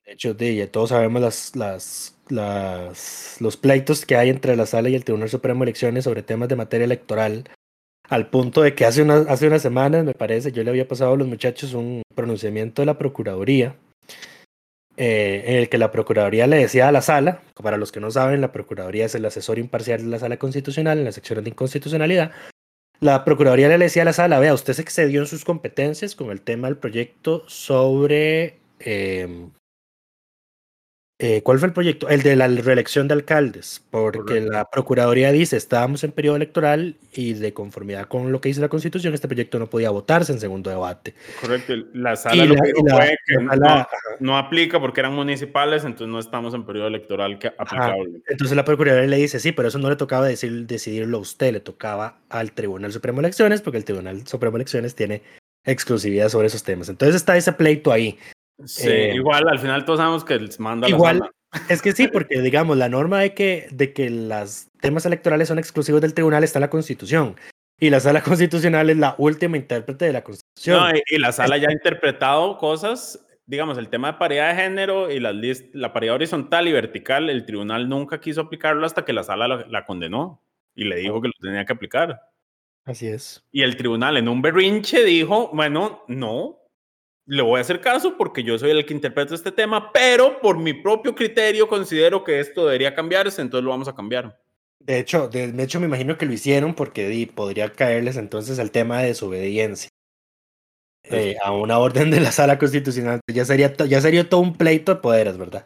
[0.06, 0.36] de hecho,
[0.72, 5.30] todos sabemos las, las, las, los pleitos que hay entre la sala y el Tribunal
[5.30, 7.44] Supremo de Elecciones sobre temas de materia electoral,
[8.14, 11.14] al punto de que hace, una, hace unas semanas, me parece, yo le había pasado
[11.14, 13.76] a los muchachos un pronunciamiento de la Procuraduría,
[14.96, 18.12] eh, en el que la Procuraduría le decía a la sala, para los que no
[18.12, 21.50] saben, la Procuraduría es el asesor imparcial de la sala constitucional en la sección de
[21.50, 22.32] inconstitucionalidad,
[23.00, 26.30] la Procuraduría le decía a la sala, vea, usted se excedió en sus competencias con
[26.30, 29.50] el tema del proyecto sobre eh,
[31.26, 32.10] eh, ¿Cuál fue el proyecto?
[32.10, 37.32] El de la reelección de alcaldes, porque la Procuraduría dice, estábamos en periodo electoral y
[37.32, 40.70] de conformidad con lo que dice la Constitución, este proyecto no podía votarse en segundo
[40.70, 41.14] debate.
[41.40, 43.36] Correcto, la sala lo que fue que
[44.20, 48.22] no, aplica porque eran municipales, entonces no estamos en periodo electoral que aplicable.
[48.28, 51.54] Entonces la Procuraduría le dice, sí, pero eso no le tocaba decir, decidirlo a usted,
[51.54, 55.22] le tocaba al Tribunal Supremo de Elecciones, porque el Tribunal Supremo de Elecciones tiene
[55.64, 56.90] exclusividad sobre esos temas.
[56.90, 58.20] Entonces está ese pleito ahí.
[58.66, 61.22] Sí, eh, igual al final todos sabemos que les manda igual,
[61.70, 65.60] Es que sí, porque digamos, la norma de que, de que los temas electorales son
[65.60, 67.36] exclusivos del tribunal está en la Constitución.
[67.80, 70.96] Y la sala constitucional es la última intérprete de la Constitución.
[71.10, 75.20] y, la sala ya ha interpretado cosas, digamos, el tema de paridad de género y
[75.20, 75.34] la,
[75.74, 79.66] la paridad horizontal y vertical, el tribunal nunca quiso aplicarlo hasta que la sala la,
[79.68, 80.42] la condenó
[80.76, 82.20] y le dijo que lo tenía que aplicar.
[82.86, 83.44] Así es.
[83.52, 86.63] Y el tribunal en un berrinche dijo, bueno, no,
[87.26, 90.58] le voy a hacer caso porque yo soy el que interpreta este tema, pero por
[90.58, 94.40] mi propio criterio considero que esto debería cambiarse, entonces lo vamos a cambiar.
[94.80, 99.00] De hecho, de, hecho me imagino que lo hicieron porque podría caerles entonces el tema
[99.00, 99.90] de desobediencia
[101.04, 103.22] eh, a una orden de la sala constitucional.
[103.32, 105.66] Ya sería, ya sería todo un pleito de poderes, ¿verdad?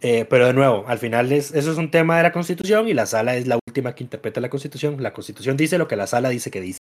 [0.00, 2.94] Eh, pero de nuevo, al final es, eso es un tema de la constitución y
[2.94, 5.00] la sala es la última que interpreta la constitución.
[5.00, 6.78] La constitución dice lo que la sala dice que dice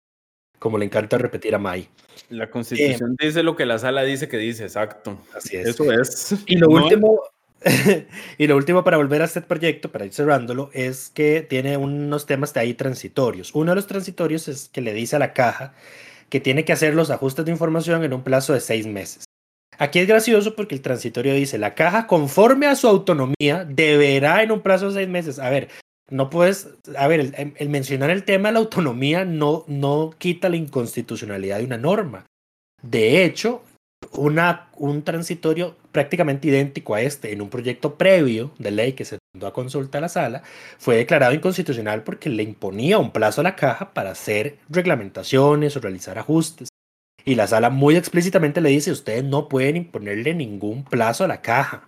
[0.62, 1.90] como le encanta repetir a Mai.
[2.32, 5.18] La constitución eh, dice lo que la sala dice que dice, exacto.
[5.36, 5.68] Así es.
[5.68, 6.36] Eso es.
[6.46, 7.22] Y lo último,
[8.38, 12.26] y lo último para volver a este proyecto, para ir cerrándolo, es que tiene unos
[12.26, 13.54] temas de ahí transitorios.
[13.54, 15.74] Uno de los transitorios es que le dice a la caja
[16.30, 19.26] que tiene que hacer los ajustes de información en un plazo de seis meses.
[19.78, 24.52] Aquí es gracioso porque el transitorio dice, la caja conforme a su autonomía deberá en
[24.52, 25.40] un plazo de seis meses.
[25.40, 25.70] A ver,
[26.12, 30.58] no puedes, a ver, el, mencionar el tema de la autonomía no, no quita la
[30.58, 32.26] inconstitucionalidad de una norma.
[32.84, 33.64] De hecho,
[34.12, 39.20] una, un transitorio prácticamente idéntico a este en un proyecto previo de ley que se
[39.34, 40.44] mandó a consulta a la sala
[40.78, 45.80] fue declarado inconstitucional porque le imponía un plazo a la caja para hacer reglamentaciones o
[45.80, 46.68] realizar ajustes.
[47.24, 51.42] Y la sala muy explícitamente le dice, ustedes no pueden imponerle ningún plazo a la
[51.42, 51.88] caja.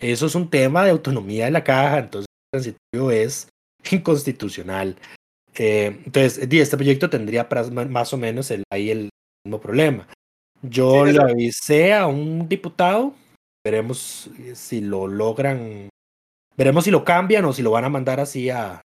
[0.00, 3.51] Eso es un tema de autonomía de la caja, entonces el transitorio es
[3.90, 4.96] inconstitucional.
[5.54, 7.48] Eh, entonces, este proyecto tendría
[7.88, 9.10] más o menos el, ahí el
[9.44, 10.06] mismo problema.
[10.62, 13.14] Yo le avisé a un diputado,
[13.64, 15.88] veremos si lo logran,
[16.56, 18.80] veremos si lo cambian o si lo van a mandar así a...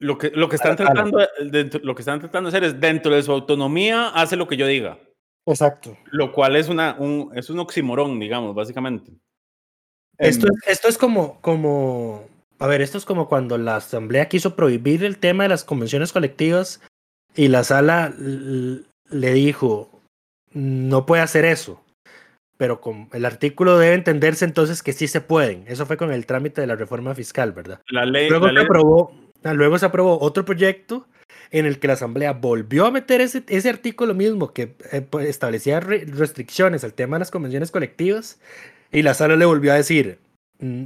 [0.00, 1.20] lo que, lo, que están tratando,
[1.82, 4.66] lo que están tratando de hacer es, dentro de su autonomía, hace lo que yo
[4.66, 4.98] diga.
[5.46, 5.96] Exacto.
[6.10, 9.12] Lo cual es, una, un, es un oximorón, digamos, básicamente.
[10.22, 12.28] Esto, esto es como, como,
[12.60, 16.12] a ver, esto es como cuando la Asamblea quiso prohibir el tema de las convenciones
[16.12, 16.80] colectivas
[17.34, 19.90] y la sala le dijo,
[20.52, 21.82] no puede hacer eso,
[22.56, 25.64] pero con el artículo debe entenderse entonces que sí se pueden.
[25.66, 27.80] Eso fue con el trámite de la reforma fiscal, ¿verdad?
[27.88, 31.08] La ley, luego, se, Aprobó, ah, luego se aprobó otro proyecto
[31.50, 35.26] en el que la Asamblea volvió a meter ese, ese artículo mismo que eh, pues,
[35.28, 38.38] establecía restricciones al tema de las convenciones colectivas
[38.92, 40.18] y la sala le volvió a decir,
[40.58, 40.84] mm,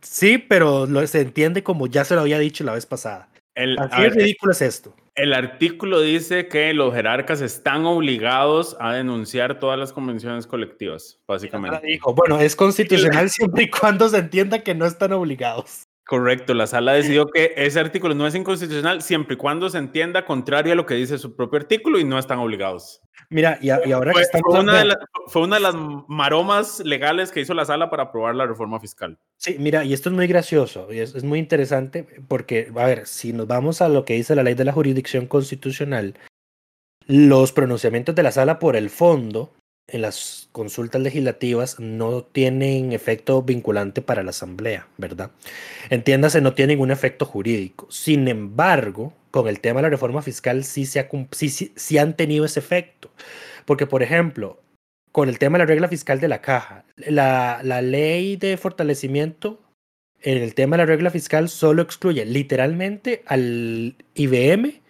[0.00, 3.28] sí, pero se entiende como ya se lo había dicho la vez pasada.
[3.54, 4.94] El, Así ridículo es esto.
[5.14, 11.86] El artículo dice que los jerarcas están obligados a denunciar todas las convenciones colectivas, básicamente.
[11.86, 15.85] Dijo, bueno, es constitucional siempre y cuando se entienda que no están obligados.
[16.06, 20.24] Correcto, la sala decidió que ese artículo no es inconstitucional siempre y cuando se entienda
[20.24, 23.02] contrario a lo que dice su propio artículo y no están obligados.
[23.28, 24.54] Mira, y, ahora fue, que estamos...
[24.54, 25.74] Fue una, de fue una de las
[26.06, 29.18] maromas legales que hizo la sala para aprobar la reforma fiscal.
[29.36, 33.06] Sí, mira, y esto es muy gracioso y es, es muy interesante porque, a ver,
[33.06, 36.14] si nos vamos a lo que dice la ley de la jurisdicción constitucional,
[37.08, 39.52] los pronunciamientos de la sala por el fondo
[39.88, 45.30] en las consultas legislativas no tienen efecto vinculante para la Asamblea, ¿verdad?
[45.90, 47.86] Entiéndase, no tienen un efecto jurídico.
[47.90, 52.44] Sin embargo, con el tema de la reforma fiscal sí, se ha, sí, han tenido
[52.44, 53.10] ese efecto.
[53.64, 54.60] Porque, por ejemplo,
[55.12, 59.60] con el tema de la regla fiscal de la caja, la, la ley de fortalecimiento
[60.20, 64.80] en el tema de la regla fiscal solo excluye literalmente al IBM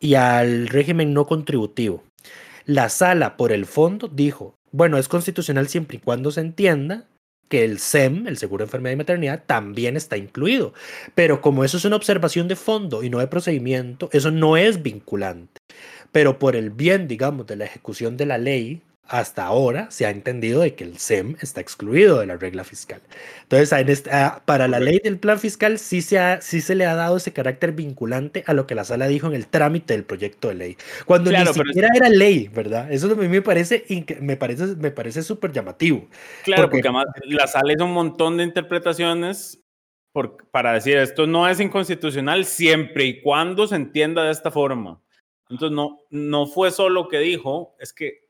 [0.00, 2.02] y al régimen no contributivo.
[2.64, 7.06] La sala por el fondo dijo, bueno, es constitucional siempre y cuando se entienda
[7.48, 10.72] que el SEM, el seguro de enfermedad y maternidad, también está incluido.
[11.16, 14.82] Pero como eso es una observación de fondo y no de procedimiento, eso no es
[14.82, 15.60] vinculante.
[16.12, 20.10] Pero por el bien, digamos, de la ejecución de la ley, hasta ahora se ha
[20.10, 23.00] entendido de que el SEM está excluido de la regla fiscal.
[23.42, 26.94] Entonces, ah, para la ley del plan fiscal sí se, ha, sí se le ha
[26.94, 30.46] dado ese carácter vinculante a lo que la sala dijo en el trámite del proyecto
[30.46, 30.76] de ley.
[31.06, 32.90] Cuando ni siquiera era ley, ¿verdad?
[32.92, 33.84] Eso a mí me parece
[34.20, 36.06] me parece me parece súper llamativo.
[36.44, 39.60] Claro, porque, además la sala hizo un montón de interpretaciones
[40.12, 45.02] por, para decir esto no es inconstitucional siempre y cuando se entienda de esta forma.
[45.48, 48.29] Entonces, no, no fue solo que dijo, es que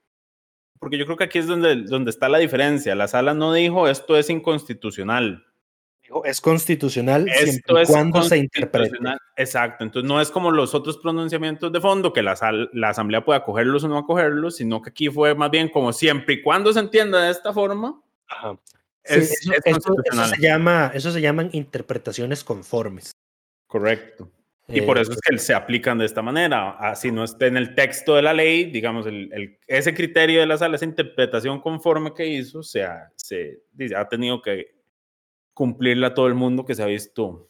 [0.81, 2.95] porque yo creo que aquí es donde, donde está la diferencia.
[2.95, 5.47] La sala no dijo esto es inconstitucional.
[6.03, 8.97] Dijo es constitucional esto es cuando se interprete.
[9.37, 9.85] Exacto.
[9.85, 12.35] Entonces no es como los otros pronunciamientos de fondo que la,
[12.73, 16.37] la asamblea puede acogerlos o no acogerlos, sino que aquí fue más bien como siempre
[16.37, 18.01] y cuando se entienda de esta forma.
[19.05, 19.95] Es, eso,
[20.35, 23.13] se llama, eso se llaman interpretaciones conformes.
[23.67, 24.31] Correcto.
[24.73, 26.71] Y por eso es que se aplican de esta manera.
[26.79, 30.59] Así no esté en el texto de la ley, digamos, el, ese criterio de la
[30.59, 33.63] sala, esa interpretación conforme que hizo, se ha, se,
[33.97, 34.75] ha tenido que
[35.55, 37.49] cumplirla todo el mundo que se ha visto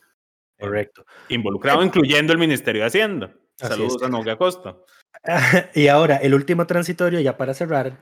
[0.58, 1.04] eh, Correcto.
[1.28, 3.34] involucrado, incluyendo el Ministerio de Hacienda.
[3.56, 4.76] Saludos a Nogue Acosta.
[5.74, 7.98] Y ahora, el último transitorio, ya para cerrar,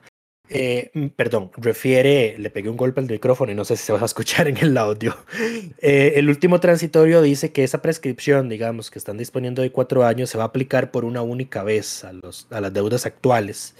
[0.49, 3.93] eh, mm, perdón, refiere, le pegué un golpe al micrófono y no sé si se
[3.93, 5.15] va a escuchar en el audio.
[5.81, 10.29] Eh, el último transitorio dice que esa prescripción, digamos, que están disponiendo de cuatro años,
[10.29, 13.75] se va a aplicar por una única vez a, los, a las deudas actuales.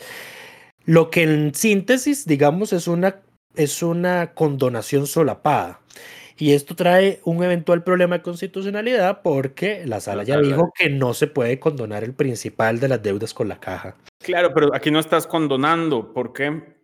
[0.86, 3.18] Lo que en síntesis, digamos, es una,
[3.56, 5.82] es una condonación solapada.
[6.42, 11.14] Y esto trae un eventual problema de constitucionalidad porque la sala ya dijo que no
[11.14, 13.98] se puede condonar el principal de las deudas con la caja.
[14.24, 16.14] Claro, pero aquí no estás condonando.
[16.14, 16.78] ¿Por qué?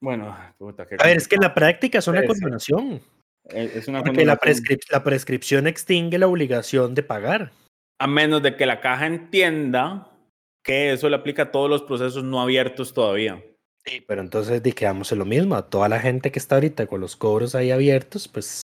[0.00, 3.00] Bueno, puta, a ver, es que en la práctica es una condonación.
[3.48, 4.38] Es una porque La,
[4.90, 7.50] la prescripción extingue la obligación de pagar.
[7.98, 10.08] A menos de que la caja entienda
[10.62, 13.42] que eso le aplica a todos los procesos no abiertos todavía.
[13.84, 15.56] Sí, pero entonces quedamos en lo mismo.
[15.56, 18.62] A toda la gente que está ahorita con los cobros ahí abiertos, pues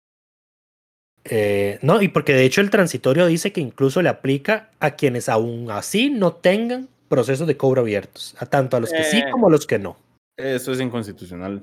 [1.25, 5.29] eh, no, y porque de hecho el transitorio dice que incluso le aplica a quienes
[5.29, 9.31] aún así no tengan procesos de cobro abiertos, a tanto a los que sí eh,
[9.31, 9.97] como a los que no.
[10.37, 11.63] Eso es inconstitucional.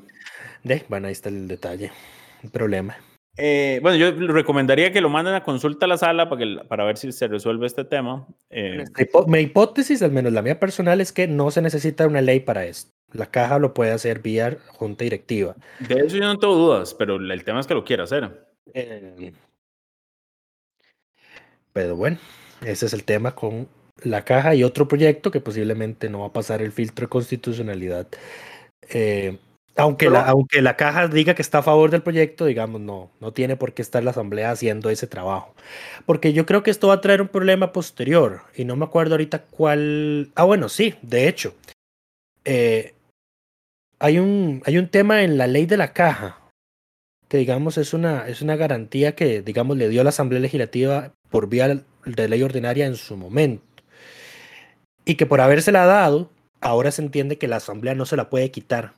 [0.64, 1.92] De, bueno, ahí está el detalle,
[2.44, 2.98] el problema.
[3.38, 6.84] Eh, bueno, yo recomendaría que lo manden a consulta a la sala para, que, para
[6.84, 8.28] ver si se resuelve este tema.
[9.28, 12.66] Mi hipótesis, al menos la mía personal, es que no se necesita una ley para
[12.66, 12.92] esto.
[13.14, 15.56] La caja lo puede hacer vía junta directiva.
[15.80, 18.30] De eso yo no tengo dudas, pero el tema es que lo quiera hacer.
[21.74, 22.18] Pero bueno,
[22.66, 23.68] ese es el tema con
[24.04, 28.08] la caja y otro proyecto que posiblemente no va a pasar el filtro de constitucionalidad.
[28.90, 29.38] Eh,
[29.78, 33.32] aunque, la, aunque la caja diga que está a favor del proyecto, digamos, no, no
[33.32, 35.56] tiene por qué estar la asamblea haciendo ese trabajo.
[36.06, 39.14] Porque yo creo que esto va a traer un problema posterior y no me acuerdo
[39.14, 40.32] ahorita cuál.
[40.36, 41.56] Ah, bueno, sí, de hecho.
[42.44, 42.94] Eh,
[44.00, 46.38] hay, un, hay un tema en la ley de la caja
[47.30, 51.50] que digamos es una, es una garantía que digamos le dio la Asamblea Legislativa por
[51.50, 53.64] vía de ley ordinaria en su momento.
[55.06, 58.52] Y que por habérsela dado, ahora se entiende que la Asamblea no se la puede
[58.52, 58.94] quitar.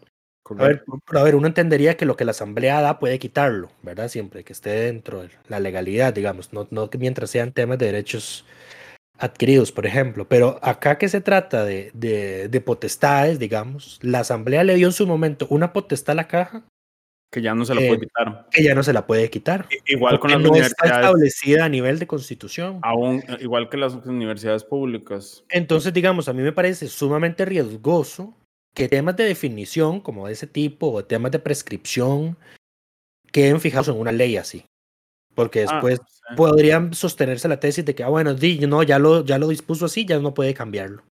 [0.49, 0.83] A ver,
[1.15, 4.09] a ver, uno entendería que lo que la Asamblea da puede quitarlo, ¿verdad?
[4.09, 8.45] Siempre que esté dentro de la legalidad, digamos, no, no mientras sean temas de derechos
[9.17, 10.27] adquiridos, por ejemplo.
[10.27, 14.93] Pero acá que se trata de, de, de potestades, digamos, la Asamblea le dio en
[14.93, 16.65] su momento una potestad a la caja
[17.33, 18.47] que ya no se la puede eh, quitar.
[18.51, 19.67] Que ya no se la puede quitar.
[19.87, 22.79] Igual con las no está establecida a nivel de constitución.
[22.83, 25.43] Aún, eh, igual que las universidades públicas.
[25.49, 28.37] Entonces, digamos, a mí me parece sumamente riesgoso
[28.75, 32.37] que temas de definición como de ese tipo o temas de prescripción
[33.31, 34.65] queden fijados en una ley así.
[35.33, 36.01] Porque ah, después
[36.37, 38.35] podrían sostenerse la tesis de que, ah, bueno,
[38.67, 41.03] no, ya lo, ya lo dispuso así, ya no puede cambiarlo.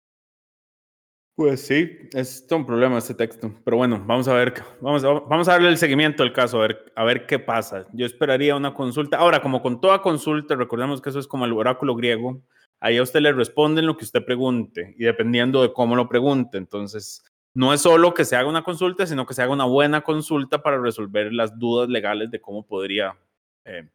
[1.40, 3.50] Pues sí, es un problema este texto.
[3.64, 6.66] Pero bueno, vamos a ver, vamos a, vamos a darle el seguimiento al caso, a
[6.66, 7.86] ver, a ver qué pasa.
[7.94, 9.16] Yo esperaría una consulta.
[9.16, 12.42] Ahora, como con toda consulta, recordemos que eso es como el oráculo griego.
[12.78, 16.58] Ahí a usted le responden lo que usted pregunte y dependiendo de cómo lo pregunte.
[16.58, 17.24] Entonces,
[17.54, 20.62] no es solo que se haga una consulta, sino que se haga una buena consulta
[20.62, 23.16] para resolver las dudas legales de cómo podría
[23.64, 23.88] eh,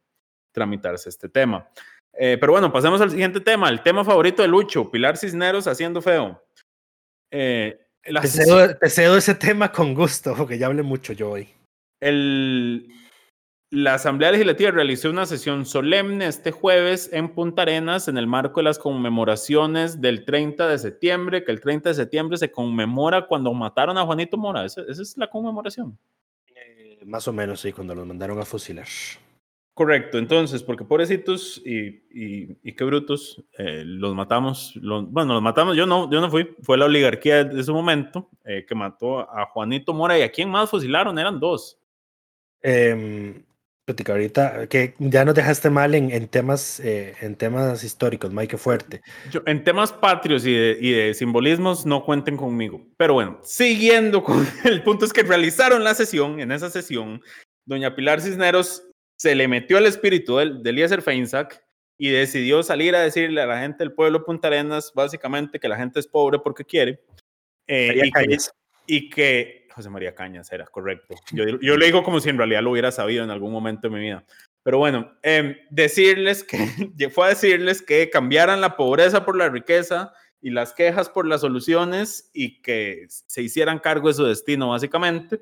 [0.50, 1.68] tramitarse este tema.
[2.18, 6.02] Eh, pero bueno, pasemos al siguiente tema, el tema favorito de Lucho, Pilar Cisneros haciendo
[6.02, 6.42] feo.
[7.30, 8.28] Eh, te,
[8.88, 11.48] cedo, ese tema con gusto, porque ya hablé mucho yo hoy.
[12.00, 12.88] El,
[13.70, 18.60] la Asamblea Legislativa realizó una sesión solemne este jueves en Punta Arenas en el marco
[18.60, 23.52] de las conmemoraciones del 30 de septiembre, que el 30 de septiembre se conmemora cuando
[23.52, 24.64] mataron a Juanito Mora.
[24.64, 25.98] Esa, esa es la conmemoración.
[26.54, 28.86] Eh, más o menos, sí, cuando los mandaron a fusilar.
[29.76, 35.42] Correcto, entonces, porque pobrecitos y, y, y qué brutos, eh, los matamos, los, bueno, los
[35.42, 39.20] matamos, yo no, yo no fui, fue la oligarquía de ese momento eh, que mató
[39.20, 41.78] a Juanito Mora y a quién más fusilaron, eran dos.
[42.62, 43.44] Eh,
[44.08, 49.02] ahorita que ya nos dejaste mal en, en temas, eh, en temas históricos, Mike, fuerte.
[49.30, 54.24] Yo, en temas patrios y de, y de simbolismos no cuenten conmigo, pero bueno, siguiendo
[54.24, 57.20] con el punto es que realizaron la sesión, en esa sesión,
[57.66, 58.82] doña Pilar Cisneros
[59.16, 61.62] se le metió el espíritu del, del Eliezer Feinsack
[61.98, 65.76] y decidió salir a decirle a la gente del pueblo Punta Arenas, básicamente, que la
[65.76, 67.00] gente es pobre porque quiere.
[67.66, 68.36] Eh, y, que,
[68.86, 71.14] y, que, José María Cañas era correcto.
[71.32, 73.94] Yo, yo le digo como si en realidad lo hubiera sabido en algún momento de
[73.94, 74.24] mi vida.
[74.62, 76.58] Pero bueno, eh, decirles que
[77.10, 80.12] fue a decirles que cambiaran la pobreza por la riqueza
[80.42, 85.40] y las quejas por las soluciones y que se hicieran cargo de su destino, básicamente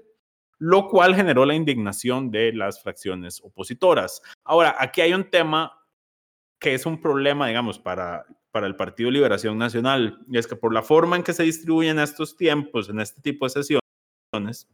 [0.59, 4.23] lo cual generó la indignación de las fracciones opositoras.
[4.45, 5.73] Ahora, aquí hay un tema
[6.59, 10.73] que es un problema, digamos, para, para el Partido Liberación Nacional, y es que por
[10.73, 14.69] la forma en que se distribuyen estos tiempos, en este tipo de sesiones,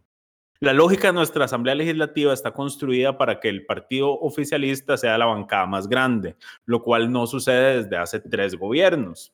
[0.63, 5.25] la lógica de nuestra Asamblea Legislativa está construida para que el partido oficialista sea la
[5.25, 9.33] bancada más grande, lo cual no sucede desde hace tres gobiernos.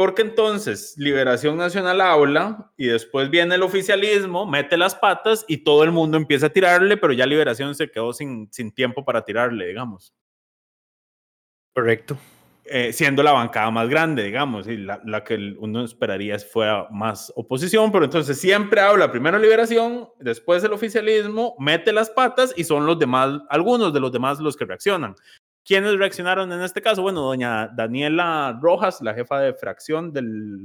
[0.00, 5.84] Porque entonces Liberación Nacional habla y después viene el oficialismo, mete las patas y todo
[5.84, 9.66] el mundo empieza a tirarle, pero ya Liberación se quedó sin, sin tiempo para tirarle,
[9.66, 10.14] digamos.
[11.74, 12.16] Correcto.
[12.64, 17.30] Eh, siendo la bancada más grande, digamos, y la, la, que uno esperaría fuera más
[17.36, 22.86] oposición, pero entonces siempre habla primero Liberación, después el oficialismo, mete las patas y son
[22.86, 25.14] los demás, algunos de los demás los que reaccionan.
[25.64, 27.02] ¿Quiénes reaccionaron en este caso?
[27.02, 30.22] Bueno, doña Daniela Rojas, la jefa de fracción de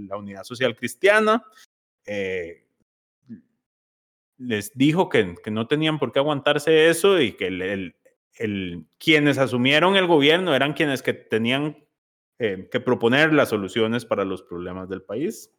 [0.08, 1.44] la Unidad Social Cristiana,
[2.06, 2.66] eh,
[4.38, 7.96] les dijo que, que, no tenían por qué aguantarse eso y que el, el,
[8.36, 11.86] el, quienes asumieron el gobierno eran quienes que tenían
[12.38, 15.54] eh, que proponer las soluciones para los problemas del país.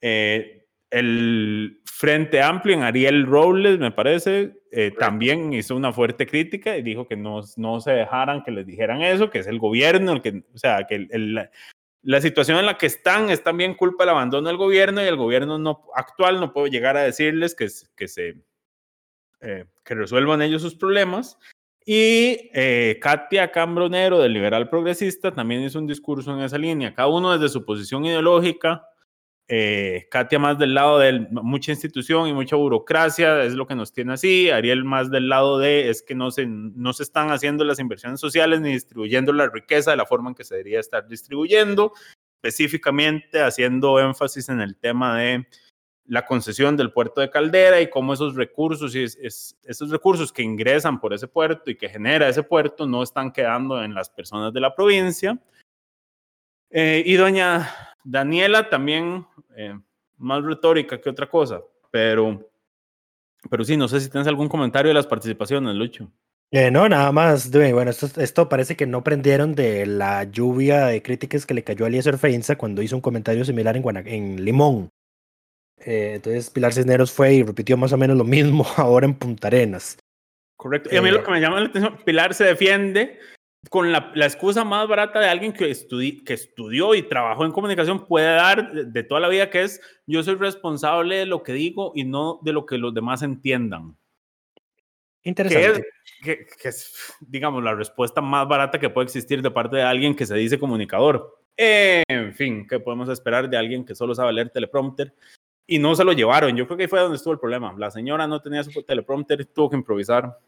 [0.00, 0.63] Eh,
[0.94, 6.82] el Frente Amplio en Ariel Robles, me parece, eh, también hizo una fuerte crítica y
[6.82, 10.22] dijo que no, no se dejaran que les dijeran eso, que es el gobierno, el
[10.22, 11.50] que, o sea, que el, el,
[12.02, 15.16] la situación en la que están es también culpa del abandono del gobierno y el
[15.16, 18.36] gobierno no, actual no puede llegar a decirles que, que, se,
[19.40, 21.38] eh, que resuelvan ellos sus problemas.
[21.84, 27.08] Y eh, Katia Cambronero, del Liberal Progresista, también hizo un discurso en esa línea, cada
[27.08, 28.86] uno desde su posición ideológica
[29.46, 33.92] eh, Katia más del lado de mucha institución y mucha burocracia, es lo que nos
[33.92, 34.50] tiene así.
[34.50, 38.20] Ariel más del lado de es que no se, no se están haciendo las inversiones
[38.20, 41.92] sociales ni distribuyendo la riqueza de la forma en que se debería estar distribuyendo,
[42.36, 45.46] específicamente haciendo énfasis en el tema de
[46.06, 50.32] la concesión del puerto de Caldera y cómo esos recursos y es, es, esos recursos
[50.32, 54.10] que ingresan por ese puerto y que genera ese puerto no están quedando en las
[54.10, 55.38] personas de la provincia.
[56.70, 59.26] Eh, y doña Daniela también,
[59.56, 59.76] eh,
[60.18, 62.48] más retórica que otra cosa, pero,
[63.50, 66.10] pero sí, no sé si tienes algún comentario de las participaciones, Lucho.
[66.50, 67.50] Eh, no, nada más.
[67.50, 71.84] Bueno, esto, esto, parece que no prendieron de la lluvia de críticas que le cayó
[71.84, 74.90] a Eliezer Feinza cuando hizo un comentario similar en, Guanac en Limón.
[75.78, 79.48] Eh, entonces Pilar Cisneros fue y repitió más o menos lo mismo ahora en Punta
[79.48, 79.98] Arenas.
[80.56, 80.90] Correcto.
[80.92, 83.18] Y a mí lo que me llama la atención, Pilar se defiende
[83.70, 87.52] con la, la, excusa más barata de alguien que, estudi que estudió y trabajó en
[87.52, 91.42] comunicación puede dar de, de, toda la vida, que es yo soy responsable de lo
[91.42, 93.96] que digo y no de lo que los demás entiendan.
[95.22, 95.84] Interesante.
[96.22, 99.76] Que es, que, que es, digamos, la respuesta más barata que puede existir de parte
[99.76, 101.38] de alguien que se dice comunicador.
[101.56, 105.14] En fin, ¿qué podemos esperar de alguien que solo sabe leer teleprompter?
[105.66, 106.54] Y no se lo llevaron.
[106.56, 107.74] Yo creo que ahí fue donde estuvo el problema.
[107.78, 110.38] La señora no tenía su teleprompter, tuvo que improvisar.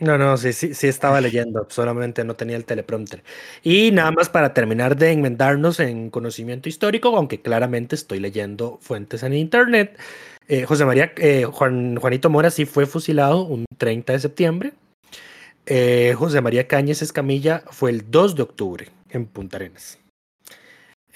[0.00, 3.22] No, no, sí, sí, sí estaba leyendo, solamente no tenía el teleprompter.
[3.62, 9.22] Y nada más para terminar de enmendarnos en conocimiento histórico, aunque claramente estoy leyendo fuentes
[9.22, 9.96] en internet.
[10.48, 14.72] Eh, José María, eh, Juan, Juanito Mora sí fue fusilado un 30 de septiembre.
[15.66, 19.98] Eh, José María Cáñez Escamilla fue el 2 de octubre en Punta Arenas.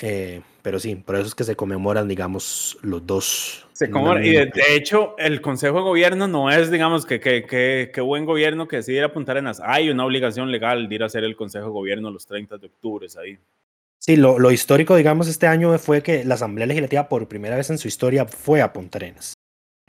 [0.00, 3.66] Eh, pero sí, por eso es que se conmemoran, digamos, los dos.
[3.72, 7.44] Se conmemoran, y de, de, hecho, el Consejo de Gobierno no es, digamos, que, que,
[7.44, 9.60] que, que buen gobierno que decide ir a Punta Arenas.
[9.64, 12.66] Hay una obligación legal de ir a hacer el Consejo de Gobierno los 30 de
[12.66, 13.38] octubre, ahí.
[13.98, 17.70] Sí, lo, lo, histórico, digamos, este año fue que la Asamblea Legislativa por primera vez
[17.70, 19.34] en su historia fue a Punta Arenas.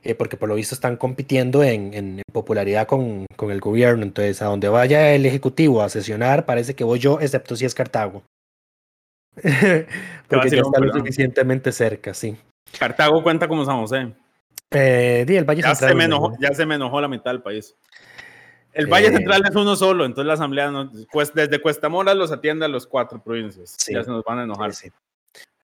[0.03, 4.03] eh, porque por lo visto están compitiendo en, en popularidad con, con, el gobierno.
[4.03, 7.75] Entonces, a donde vaya el Ejecutivo a sesionar, parece que voy yo, excepto si es
[7.75, 8.23] Cartago.
[10.27, 12.37] porque ya está lo suficientemente cerca, sí.
[12.77, 14.13] Cartago cuenta como San José.
[14.71, 17.41] Eh, el Valle ya, Central, se me enojó, ya se me enojó la mitad del
[17.41, 17.75] país.
[18.73, 22.31] El Valle eh, Central es uno solo, entonces la Asamblea no, pues, desde Cuestamora los
[22.31, 23.75] atiende a los cuatro provincias.
[23.79, 24.73] Sí, ya se nos van a enojar.
[24.73, 24.91] Sí,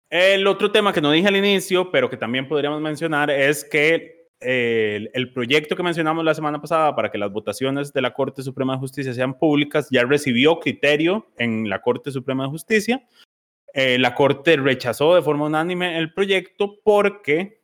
[0.09, 4.29] el otro tema que no dije al inicio, pero que también podríamos mencionar, es que
[4.39, 8.43] eh, el, proyecto que mencionamos la semana pasada para que las votaciones de la Corte
[8.43, 13.03] Suprema de Justicia sean públicas ya recibió criterio en la Corte Suprema de Justicia.
[13.77, 17.61] Eh, la Corte rechazó de forma unánime el proyecto porque,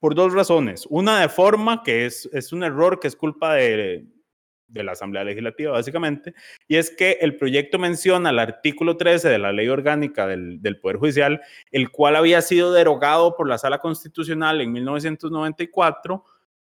[0.00, 0.84] por dos razones.
[0.90, 4.04] Una de forma, que es, es un error que es culpa de,
[4.66, 6.34] de la Asamblea Legislativa, básicamente,
[6.66, 10.80] y es que el proyecto menciona el artículo 13 de la Ley Orgánica del, del,
[10.80, 16.24] Poder Judicial, el cual había sido derogado por la Sala Constitucional en 1994,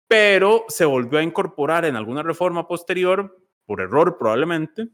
[0.08, 4.88] pero se volvió a incorporar en alguna reforma posterior, por error probablemente,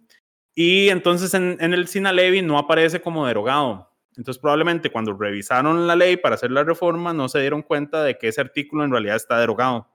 [0.63, 3.91] y entonces en, en el Sinalevi no aparece como derogado.
[4.15, 8.19] Entonces probablemente cuando revisaron la ley para hacer la reforma no se dieron cuenta de
[8.19, 9.89] que ese artículo en realidad está derogado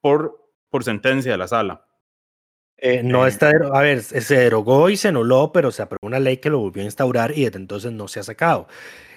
[0.00, 1.86] por, por sentencia de la sala.
[2.76, 6.38] Eh, no está, a ver, se derogó y se anuló, pero se aprobó una ley
[6.38, 8.66] que lo volvió a instaurar y desde entonces no se ha sacado.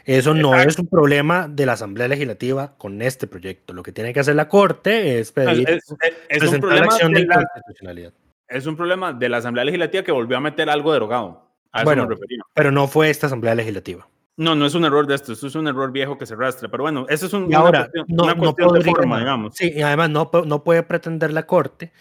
[0.05, 3.73] Eso no es un problema de la Asamblea Legislativa con este proyecto.
[3.73, 5.91] Lo que tiene que hacer la Corte es pedir es,
[6.29, 8.13] es, un problema acción de, inconstitucionalidad.
[8.47, 11.51] Es un problema de la Asamblea Legislativa que volvió a meter algo derogado.
[11.71, 12.07] A bueno,
[12.53, 14.07] pero no fue esta Asamblea Legislativa.
[14.37, 16.69] No, no es un error de esto, esto es un error viejo que se arrastra,
[16.69, 19.55] pero bueno, eso es un, ahora, una cuestión, no, una cuestión no de forma, digamos.
[19.55, 21.91] Sí, y además no, no puede pretender la Corte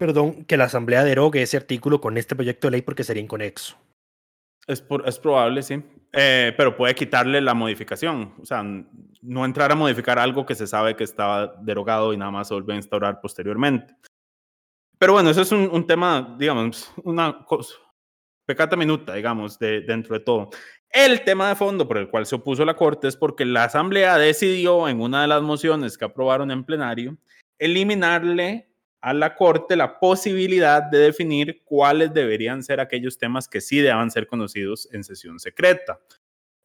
[0.00, 3.76] perdón, que la Asamblea derogue ese artículo con este proyecto de ley porque sería inconexo.
[4.66, 5.82] Es, por, es probable, sí.
[6.14, 8.32] Eh, pero puede quitarle la modificación.
[8.40, 12.30] O sea, no entrar a modificar algo que se sabe que estaba derogado y nada
[12.30, 13.94] más se vuelve a instaurar posteriormente.
[15.00, 17.74] Pero bueno, eso es un, tema, digamos, una cosa,
[18.44, 20.50] pecata minuta, digamos, de, dentro de todo.
[20.90, 24.18] El tema de fondo por el cual se opuso la Corte es porque la Asamblea
[24.18, 27.16] decidió en una de las mociones que aprobaron en plenario
[27.58, 28.68] eliminarle
[29.00, 34.10] a la Corte la posibilidad de definir cuáles deberían ser aquellos temas que sí deban
[34.10, 35.98] ser conocidos en sesión secreta,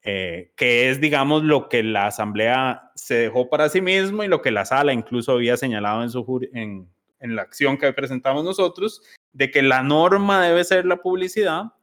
[0.01, 4.41] eh, que es, digamos, lo que la Asamblea se dejó para sí mismo y lo
[4.41, 6.89] que la Sala incluso había señalado en, su, en,
[7.25, 9.01] en la acción que presentamos nosotros,
[9.33, 11.73] de que la norma debe ser la publicidad,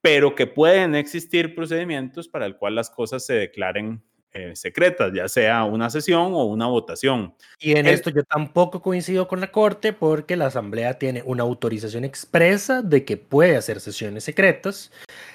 [0.00, 4.02] pero que pueden existir procedimientos para el cual las cosas se declaren
[4.36, 7.34] eh, secretas, ya sea una sesión o una votación.
[7.60, 12.04] Y en esto yo tampoco coincido con la Corte porque la Asamblea tiene una autorización
[12.04, 14.90] expresa de que puede hacer sesiones secretas,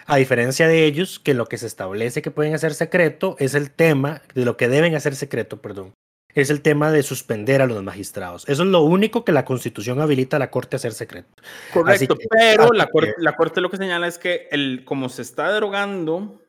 [0.05, 3.71] a diferencia de ellos que lo que se establece que pueden hacer secreto es el
[3.71, 5.93] tema de lo que deben hacer secreto, perdón,
[6.33, 8.47] es el tema de suspender a los magistrados.
[8.47, 11.29] Eso es lo único que la Constitución habilita a la Corte a hacer secreto.
[11.73, 15.21] Correcto, que, pero la corte, la corte lo que señala es que el, como se
[15.21, 16.41] está derogando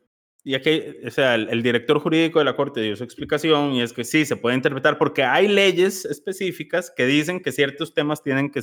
[0.42, 3.82] y aquí, o sea, el, el, director jurídico de la Corte dio su explicación y
[3.82, 8.22] es que sí, se puede interpretar porque hay leyes específicas que dicen que ciertos temas
[8.22, 8.62] tienen que,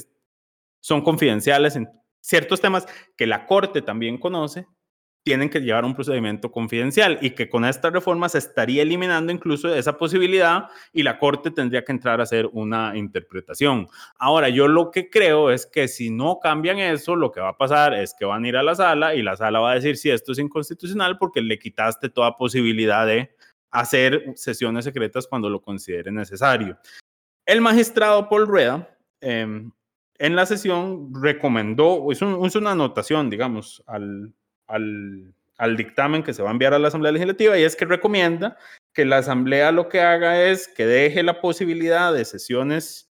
[0.79, 1.87] son confidenciales, en
[2.19, 4.65] ciertos temas que la Corte también conoce,
[5.27, 9.75] tienen que llevar un procedimiento confidencial y que con esta reforma se estaría eliminando incluso
[9.75, 13.89] esa posibilidad y la Corte tendría que entrar a hacer una interpretación.
[14.17, 17.57] Ahora, yo lo que creo es que si no cambian eso, lo que va a
[17.57, 19.97] pasar es que van a ir a la sala y la sala va a decir
[19.97, 23.35] si esto es inconstitucional porque le quitaste toda posibilidad de
[23.69, 26.79] hacer sesiones secretas cuando lo considere necesario.
[27.45, 29.45] El magistrado Paul Rueda eh,
[30.19, 34.33] en la sesión recomendó, hizo, hizo una anotación, digamos, al,
[34.67, 37.85] al, al, dictamen que se va a enviar a la Asamblea Legislativa y es que
[37.85, 38.57] recomienda
[38.93, 43.11] que la Asamblea lo que haga es que deje la posibilidad de sesiones,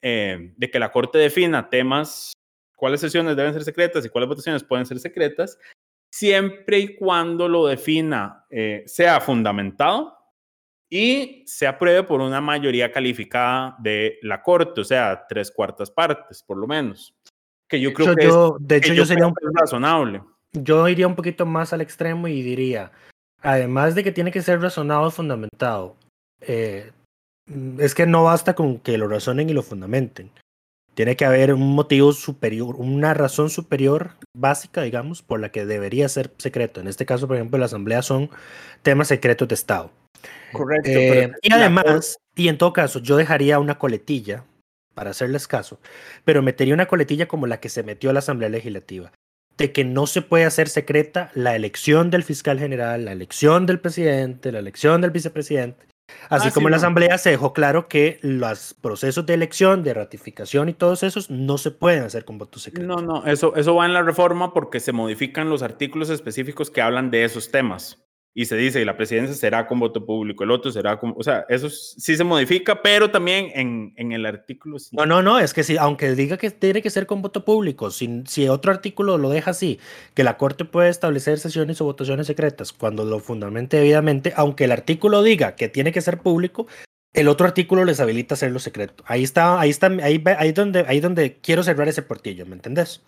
[0.00, 2.32] eh, de que la Corte defina temas,
[2.74, 5.58] cuáles sesiones deben ser secretas y cuáles votaciones pueden ser secretas,
[6.10, 10.16] siempre y cuando lo defina eh, sea fundamentado
[10.88, 16.42] y se apruebe por una mayoría calificada de la Corte, o sea, tres cuartas partes,
[16.42, 17.14] por lo menos.
[17.68, 20.22] Que yo creo que, yo, es, de hecho, que yo, yo sería un razonable
[20.62, 22.92] yo iría un poquito más al extremo y diría,
[23.42, 25.96] además de que tiene que ser razonado y fundamentado,
[26.40, 26.92] eh,
[27.78, 30.30] es que no basta con que lo razonen y lo fundamenten.
[30.94, 36.08] Tiene que haber un motivo superior, una razón superior básica, digamos, por la que debería
[36.08, 36.80] ser secreto.
[36.80, 38.30] En este caso, por ejemplo, la asamblea son
[38.82, 39.90] temas secretos de Estado.
[40.52, 40.90] Correcto.
[40.90, 44.44] Eh, y además, y en todo caso, yo dejaría una coletilla
[44.94, 45.78] para hacerles caso,
[46.24, 49.12] pero metería una coletilla como la que se metió a la Asamblea Legislativa
[49.58, 53.80] de que no se puede hacer secreta la elección del fiscal general, la elección del
[53.80, 55.86] presidente, la elección del vicepresidente,
[56.28, 56.80] Así Ah, como sí, en la no.
[56.82, 61.58] Asamblea se dejó claro que los procesos de elección, de ratificación y todos esos no
[61.58, 62.86] se pueden hacer con voto secreto.
[62.86, 66.80] No, no, eso, eso va en la reforma porque se modifican los artículos específicos que
[66.82, 68.05] hablan de esos temas.
[68.38, 71.14] Y se dice, y la presidencia será con voto público, el otro será con...
[71.16, 74.76] O sea, eso sí se modifica, pero también en, en el artículo...
[74.92, 77.90] No, no, no, es que si, aunque diga que tiene que ser con voto público,
[77.90, 79.80] si, si otro artículo lo deja así,
[80.12, 84.72] que la Corte puede establecer sesiones o votaciones secretas cuando lo fundamente debidamente, aunque el
[84.72, 86.66] artículo diga que tiene que ser público,
[87.14, 89.02] el otro artículo les habilita hacerlo secreto.
[89.06, 93.00] Ahí está, ahí está, ahí, ahí donde, ahí donde quiero cerrar ese portillo, ¿me entendés?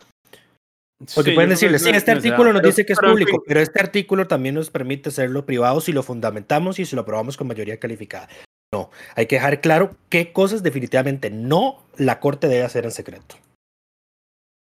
[0.98, 2.92] Porque Sí, pueden yo creo decirle, que sí, no- este artículo nos pero- dice que
[2.92, 6.84] es pero, público, pero este artículo también nos permite hacerlo privado si lo fundamentamos y
[6.86, 8.28] si lo aprobamos con mayoría calificada.
[8.74, 13.36] No, hay que dejar claro qué cosas definitivamente no la Corte debe hacer en secreto.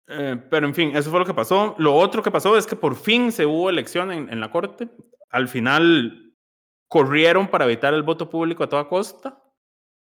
[0.09, 1.75] Eh, pero en fin, eso fue lo que pasó.
[1.77, 4.89] Lo otro que pasó es que por fin se hubo elección en, en la Corte.
[5.29, 6.33] Al final
[6.89, 9.39] corrieron para evitar el voto público a toda costa.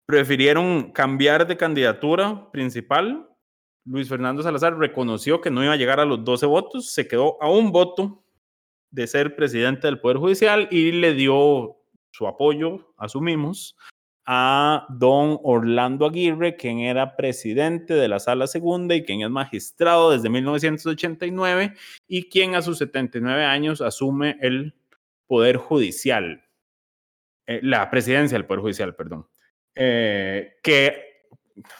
[0.06, 3.29] Prefirieron cambiar de candidatura principal.
[3.86, 7.42] Luis Fernando Salazar reconoció que no iba a llegar a los 12 votos, se quedó
[7.42, 8.24] a un voto
[8.92, 11.78] de ser presidente del Poder Judicial y le dio
[12.12, 13.78] su apoyo, asumimos,
[14.32, 20.12] a don Orlando Aguirre, quien era presidente de la Sala Segunda y quien es magistrado
[20.12, 21.74] desde 1989
[22.08, 24.76] y quien a sus 79 años asume el
[25.26, 26.44] Poder Judicial,
[27.48, 29.28] eh, la presidencia del Poder Judicial, perdón.
[29.74, 31.09] Eh, que,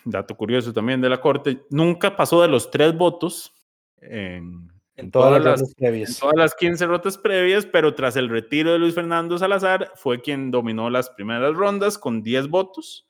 [0.06, 3.54] dato curioso también de la Corte, nunca pasó de los tres votos
[4.02, 6.20] en, En todas las rondas en previas.
[6.20, 10.52] todas las 15 rotas previas, pero tras el retiro de Luis Fernando Salazar fue quien
[10.52, 13.08] dominó las primeras rondas con 10 votos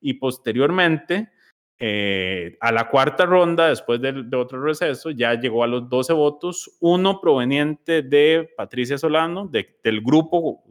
[0.00, 1.30] y posteriormente
[1.80, 6.12] eh, a la cuarta ronda, después de, de otro receso, ya llegó a los 12
[6.12, 10.64] votos, uno proveniente de Patricia Solano, de- del grupo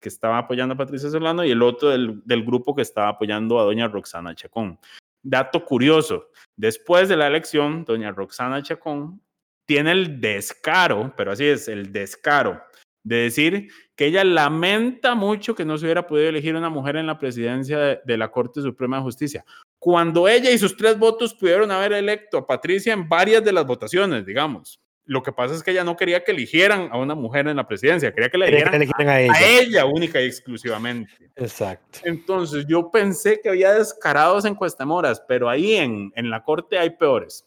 [0.00, 3.64] que estaba apoyando a Patricia Solano y el otro del, grupo que estaba apoyando a
[3.64, 4.78] doña Roxana Chacón.
[5.22, 9.20] Dato curioso, después de la elección, doña Roxana Chacón
[9.66, 12.60] tiene el descaro, pero así es, el descaro,
[13.04, 17.06] de decir que ella lamenta mucho que no se hubiera podido elegir una mujer en
[17.06, 19.44] la presidencia de, de la Corte Suprema de Justicia,
[19.78, 23.66] cuando ella y sus tres votos pudieron haber electo a Patricia en varias de las
[23.66, 24.80] votaciones, digamos.
[25.10, 27.66] Lo que pasa es que ella no quería que eligieran a una mujer en la
[27.66, 29.60] presidencia, quería que la eligieran le eligieran a a ella.
[29.60, 31.12] ella única y exclusivamente.
[31.34, 31.98] Exacto.
[32.04, 36.90] Entonces yo pensé que había descarados en Cuestamoras, pero ahí en, en la corte hay
[36.90, 37.44] peores.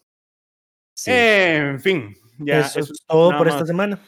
[0.94, 1.10] Sí.
[1.10, 2.60] en fin, ya.
[2.60, 3.98] eso, eso es todo por esta semana.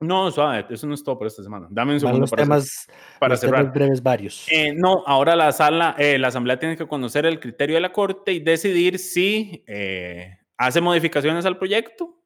[0.00, 1.68] No, suave, eso no es todo por esta semana.
[1.70, 2.88] Dame un segundo para, temas,
[3.20, 3.72] para temas cerrar.
[3.72, 4.44] breves varios.
[4.50, 7.92] Eh, no, ahora la sala, eh, la asamblea tiene que conocer el criterio de la
[7.92, 12.23] corte y decidir si eh, hace modificaciones al proyecto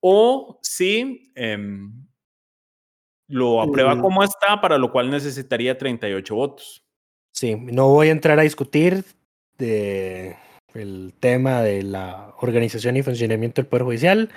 [0.00, 1.92] o si em,
[3.28, 4.00] lo aprueba Mm.
[4.00, 6.82] como está, para lo cual necesitaría 38 votos.
[7.32, 9.04] Sí, no voy a entrar a discutir
[9.58, 10.36] de
[10.74, 14.30] el tema de la organización y funcionamiento del Poder Judicial,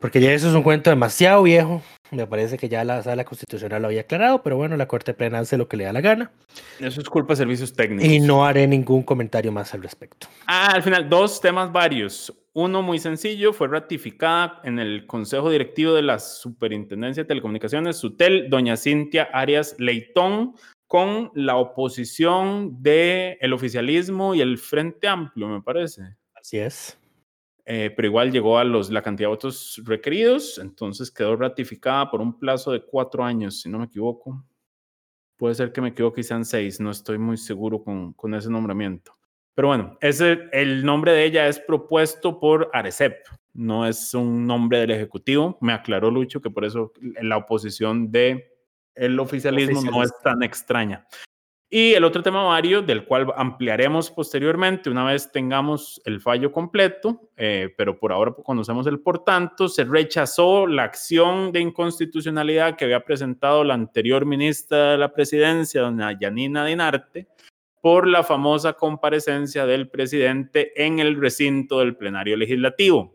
[0.00, 1.82] porque ya eso es un cuento demasiado viejo.
[2.12, 5.40] Me parece que ya la sala constitucional lo había aclarado, pero bueno, la Corte Plena
[5.40, 6.30] hace lo que le da la gana
[6.78, 8.06] Eso es culpa de servicios técnicos.
[8.06, 10.28] y no haré ningún comentario más al respecto.
[10.46, 12.32] Ah, al final, dos temas varios.
[12.58, 18.48] Uno muy sencillo, fue ratificada en el Consejo Directivo de la Superintendencia de Telecomunicaciones, SUTEL,
[18.48, 20.54] doña Cintia Arias Leitón,
[20.86, 26.16] con la oposición del el oficialismo y el Frente Amplio, me parece.
[26.32, 26.98] Así es.
[27.66, 32.22] Eh, pero igual llegó a los, la cantidad de votos requeridos, entonces quedó ratificada por
[32.22, 34.46] un plazo de cuatro años, si no me equivoco.
[35.36, 38.48] Puede ser que me equivoque y sean seis, no estoy muy seguro con, con ese
[38.48, 39.14] nombramiento.
[39.56, 44.80] Pero bueno, ese, el nombre de ella es propuesto por Arecep, no es un nombre
[44.80, 45.56] del Ejecutivo.
[45.62, 46.92] Me aclaró Lucho que por eso
[47.22, 48.52] la oposición de
[48.94, 51.06] el oficialismo no es tan extraña.
[51.70, 57.30] Y el otro tema, Mario, del cual ampliaremos posteriormente una vez tengamos el fallo completo,
[57.36, 62.84] eh, pero por ahora conocemos el por tanto, se rechazó la acción de inconstitucionalidad que
[62.84, 67.26] había presentado la anterior ministra de la presidencia, doña Yanina Dinarte,
[67.86, 73.14] por la famosa comparecencia del presidente en el recinto del plenario legislativo.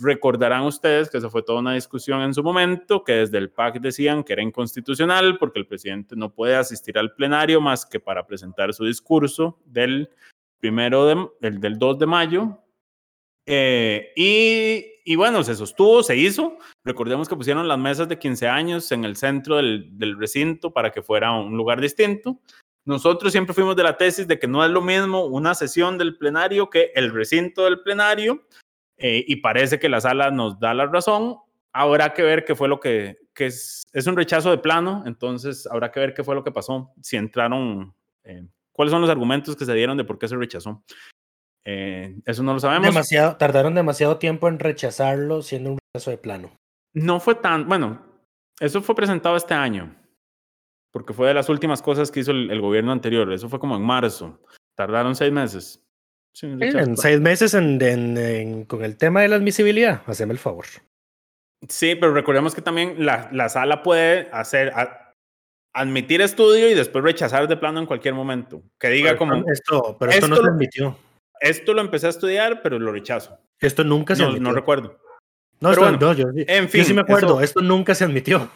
[0.00, 3.80] Recordarán ustedes que eso fue toda una discusión en su momento, que desde el PAC
[3.80, 8.24] decían que era inconstitucional porque el presidente no puede asistir al plenario más que para
[8.24, 10.08] presentar su discurso del
[10.60, 12.60] primero de, del, del 2 de mayo.
[13.46, 16.56] Eh, y, y, bueno, se sostuvo, se hizo.
[16.84, 20.92] Recordemos que pusieron las mesas de 15 años en el centro del, del recinto para
[20.92, 22.38] que fuera un lugar distinto.
[22.84, 26.16] Nosotros siempre fuimos de la tesis de que no es lo mismo una sesión del
[26.16, 28.46] plenario que el recinto del plenario
[28.96, 31.38] eh, y parece que la sala nos da la razón.
[31.72, 35.66] Habrá que ver qué fue lo que que es, es, un rechazo de plano, entonces
[35.66, 39.56] habrá que ver qué fue lo que pasó, si entraron, eh, cuáles son los argumentos
[39.56, 40.82] que se dieron de por qué se rechazó.
[41.64, 42.86] Eh, eso no lo sabemos.
[42.86, 46.52] Demasiado, tardaron demasiado tiempo en rechazarlo siendo un rechazo de plano.
[46.92, 48.02] No fue tan, bueno,
[48.60, 49.94] eso fue presentado este año,
[50.94, 53.74] porque fue de las últimas cosas que hizo el, el gobierno anterior, eso fue como
[53.74, 54.40] en marzo,
[54.76, 55.84] tardaron seis meses.
[56.32, 60.38] Sí, en seis meses en, en, en, con el tema de la admisibilidad, haceme el
[60.38, 60.66] favor.
[61.68, 65.12] Sí, pero recordemos que también la, la sala puede hacer, a,
[65.72, 68.62] admitir estudio y después rechazar de plano en cualquier momento.
[68.78, 69.34] Que diga pero como...
[69.50, 70.96] Esto, pero esto, esto no se admitió.
[71.40, 73.36] Esto lo empecé a estudiar, pero lo rechazo.
[73.58, 74.48] Esto nunca se no, admitió.
[74.48, 75.00] No recuerdo.
[75.58, 78.04] No, esto, bueno, no yo, en fin, yo sí me acuerdo, eso, esto nunca se
[78.04, 78.48] admitió.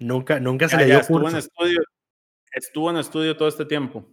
[0.00, 1.36] Nunca, nunca se ya, le dio estuvo curso.
[1.36, 1.80] en estudio.
[2.52, 4.04] Estuvo en estudio todo este tiempo.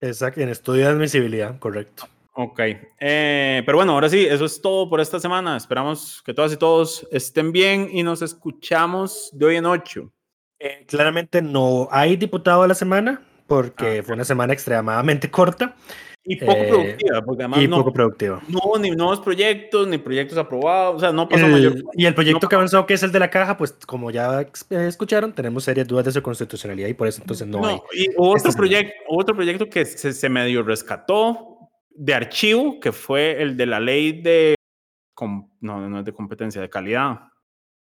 [0.00, 2.08] Exacto, en estudio de admisibilidad, correcto.
[2.34, 2.60] Ok,
[2.98, 5.56] eh, pero bueno, ahora sí, eso es todo por esta semana.
[5.56, 10.12] Esperamos que todas y todos estén bien y nos escuchamos de hoy en ocho.
[10.58, 13.20] Eh, claramente no hay diputado a la semana
[13.56, 14.02] porque Ah.
[14.02, 15.74] fue una semana extremadamente corta
[16.24, 18.40] Y poco Eh, productiva, porque además y no, poco productiva.
[18.48, 21.74] no ni nuevos proyectos, ni proyectos aprobados, o sea, no pasó El- mayor.
[21.94, 24.40] y el proyecto no que avanzó, que es el de la caja, pues como ya
[24.42, 24.46] eh,
[24.86, 27.76] escucharon, tenemos serias dudas de su constitucionalidad y por eso entonces no, No, hay.
[27.92, 31.58] y Este otro, proyecto, otro proyecto que se, se medio rescató
[31.90, 34.54] de archivo, que fue el de la ley de.
[35.14, 37.18] com- no, no es de competencia, de calidad.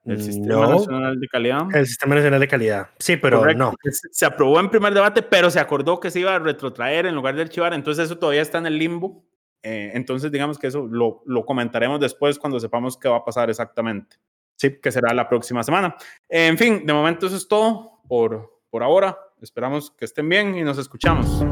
[0.06, 0.70] El Sistema No.
[0.76, 1.76] Nacional de Calidad.
[1.76, 2.90] El Sistema Nacional de Calidad.
[3.00, 3.64] Sí, pero Correcto.
[3.64, 3.74] no.
[3.92, 7.16] Se- Se aprobó en primer debate, pero se acordó que se iba a retrotraer en
[7.16, 9.24] lugar de archivar, entonces eso todavía está en el limbo.
[9.62, 13.50] Eh, entonces, digamos que eso lo, lo comentaremos después cuando sepamos qué va a pasar
[13.50, 14.16] exactamente.
[14.56, 15.96] Sí, que será la próxima semana.
[16.30, 19.18] En fin, de momento eso es todo por, por ahora.
[19.42, 21.46] Esperamos que estén bien y nos escuchamos.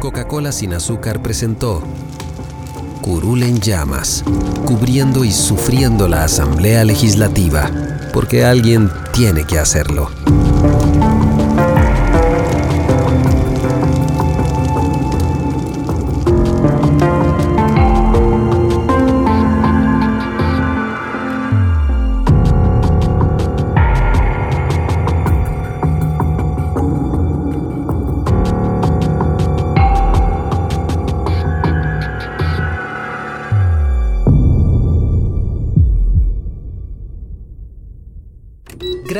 [0.00, 1.82] Coca-Cola sin azúcar presentó
[3.02, 4.22] Curul en llamas,
[4.64, 7.68] cubriendo y sufriendo la Asamblea Legislativa,
[8.12, 10.21] porque alguien tiene que hacerlo.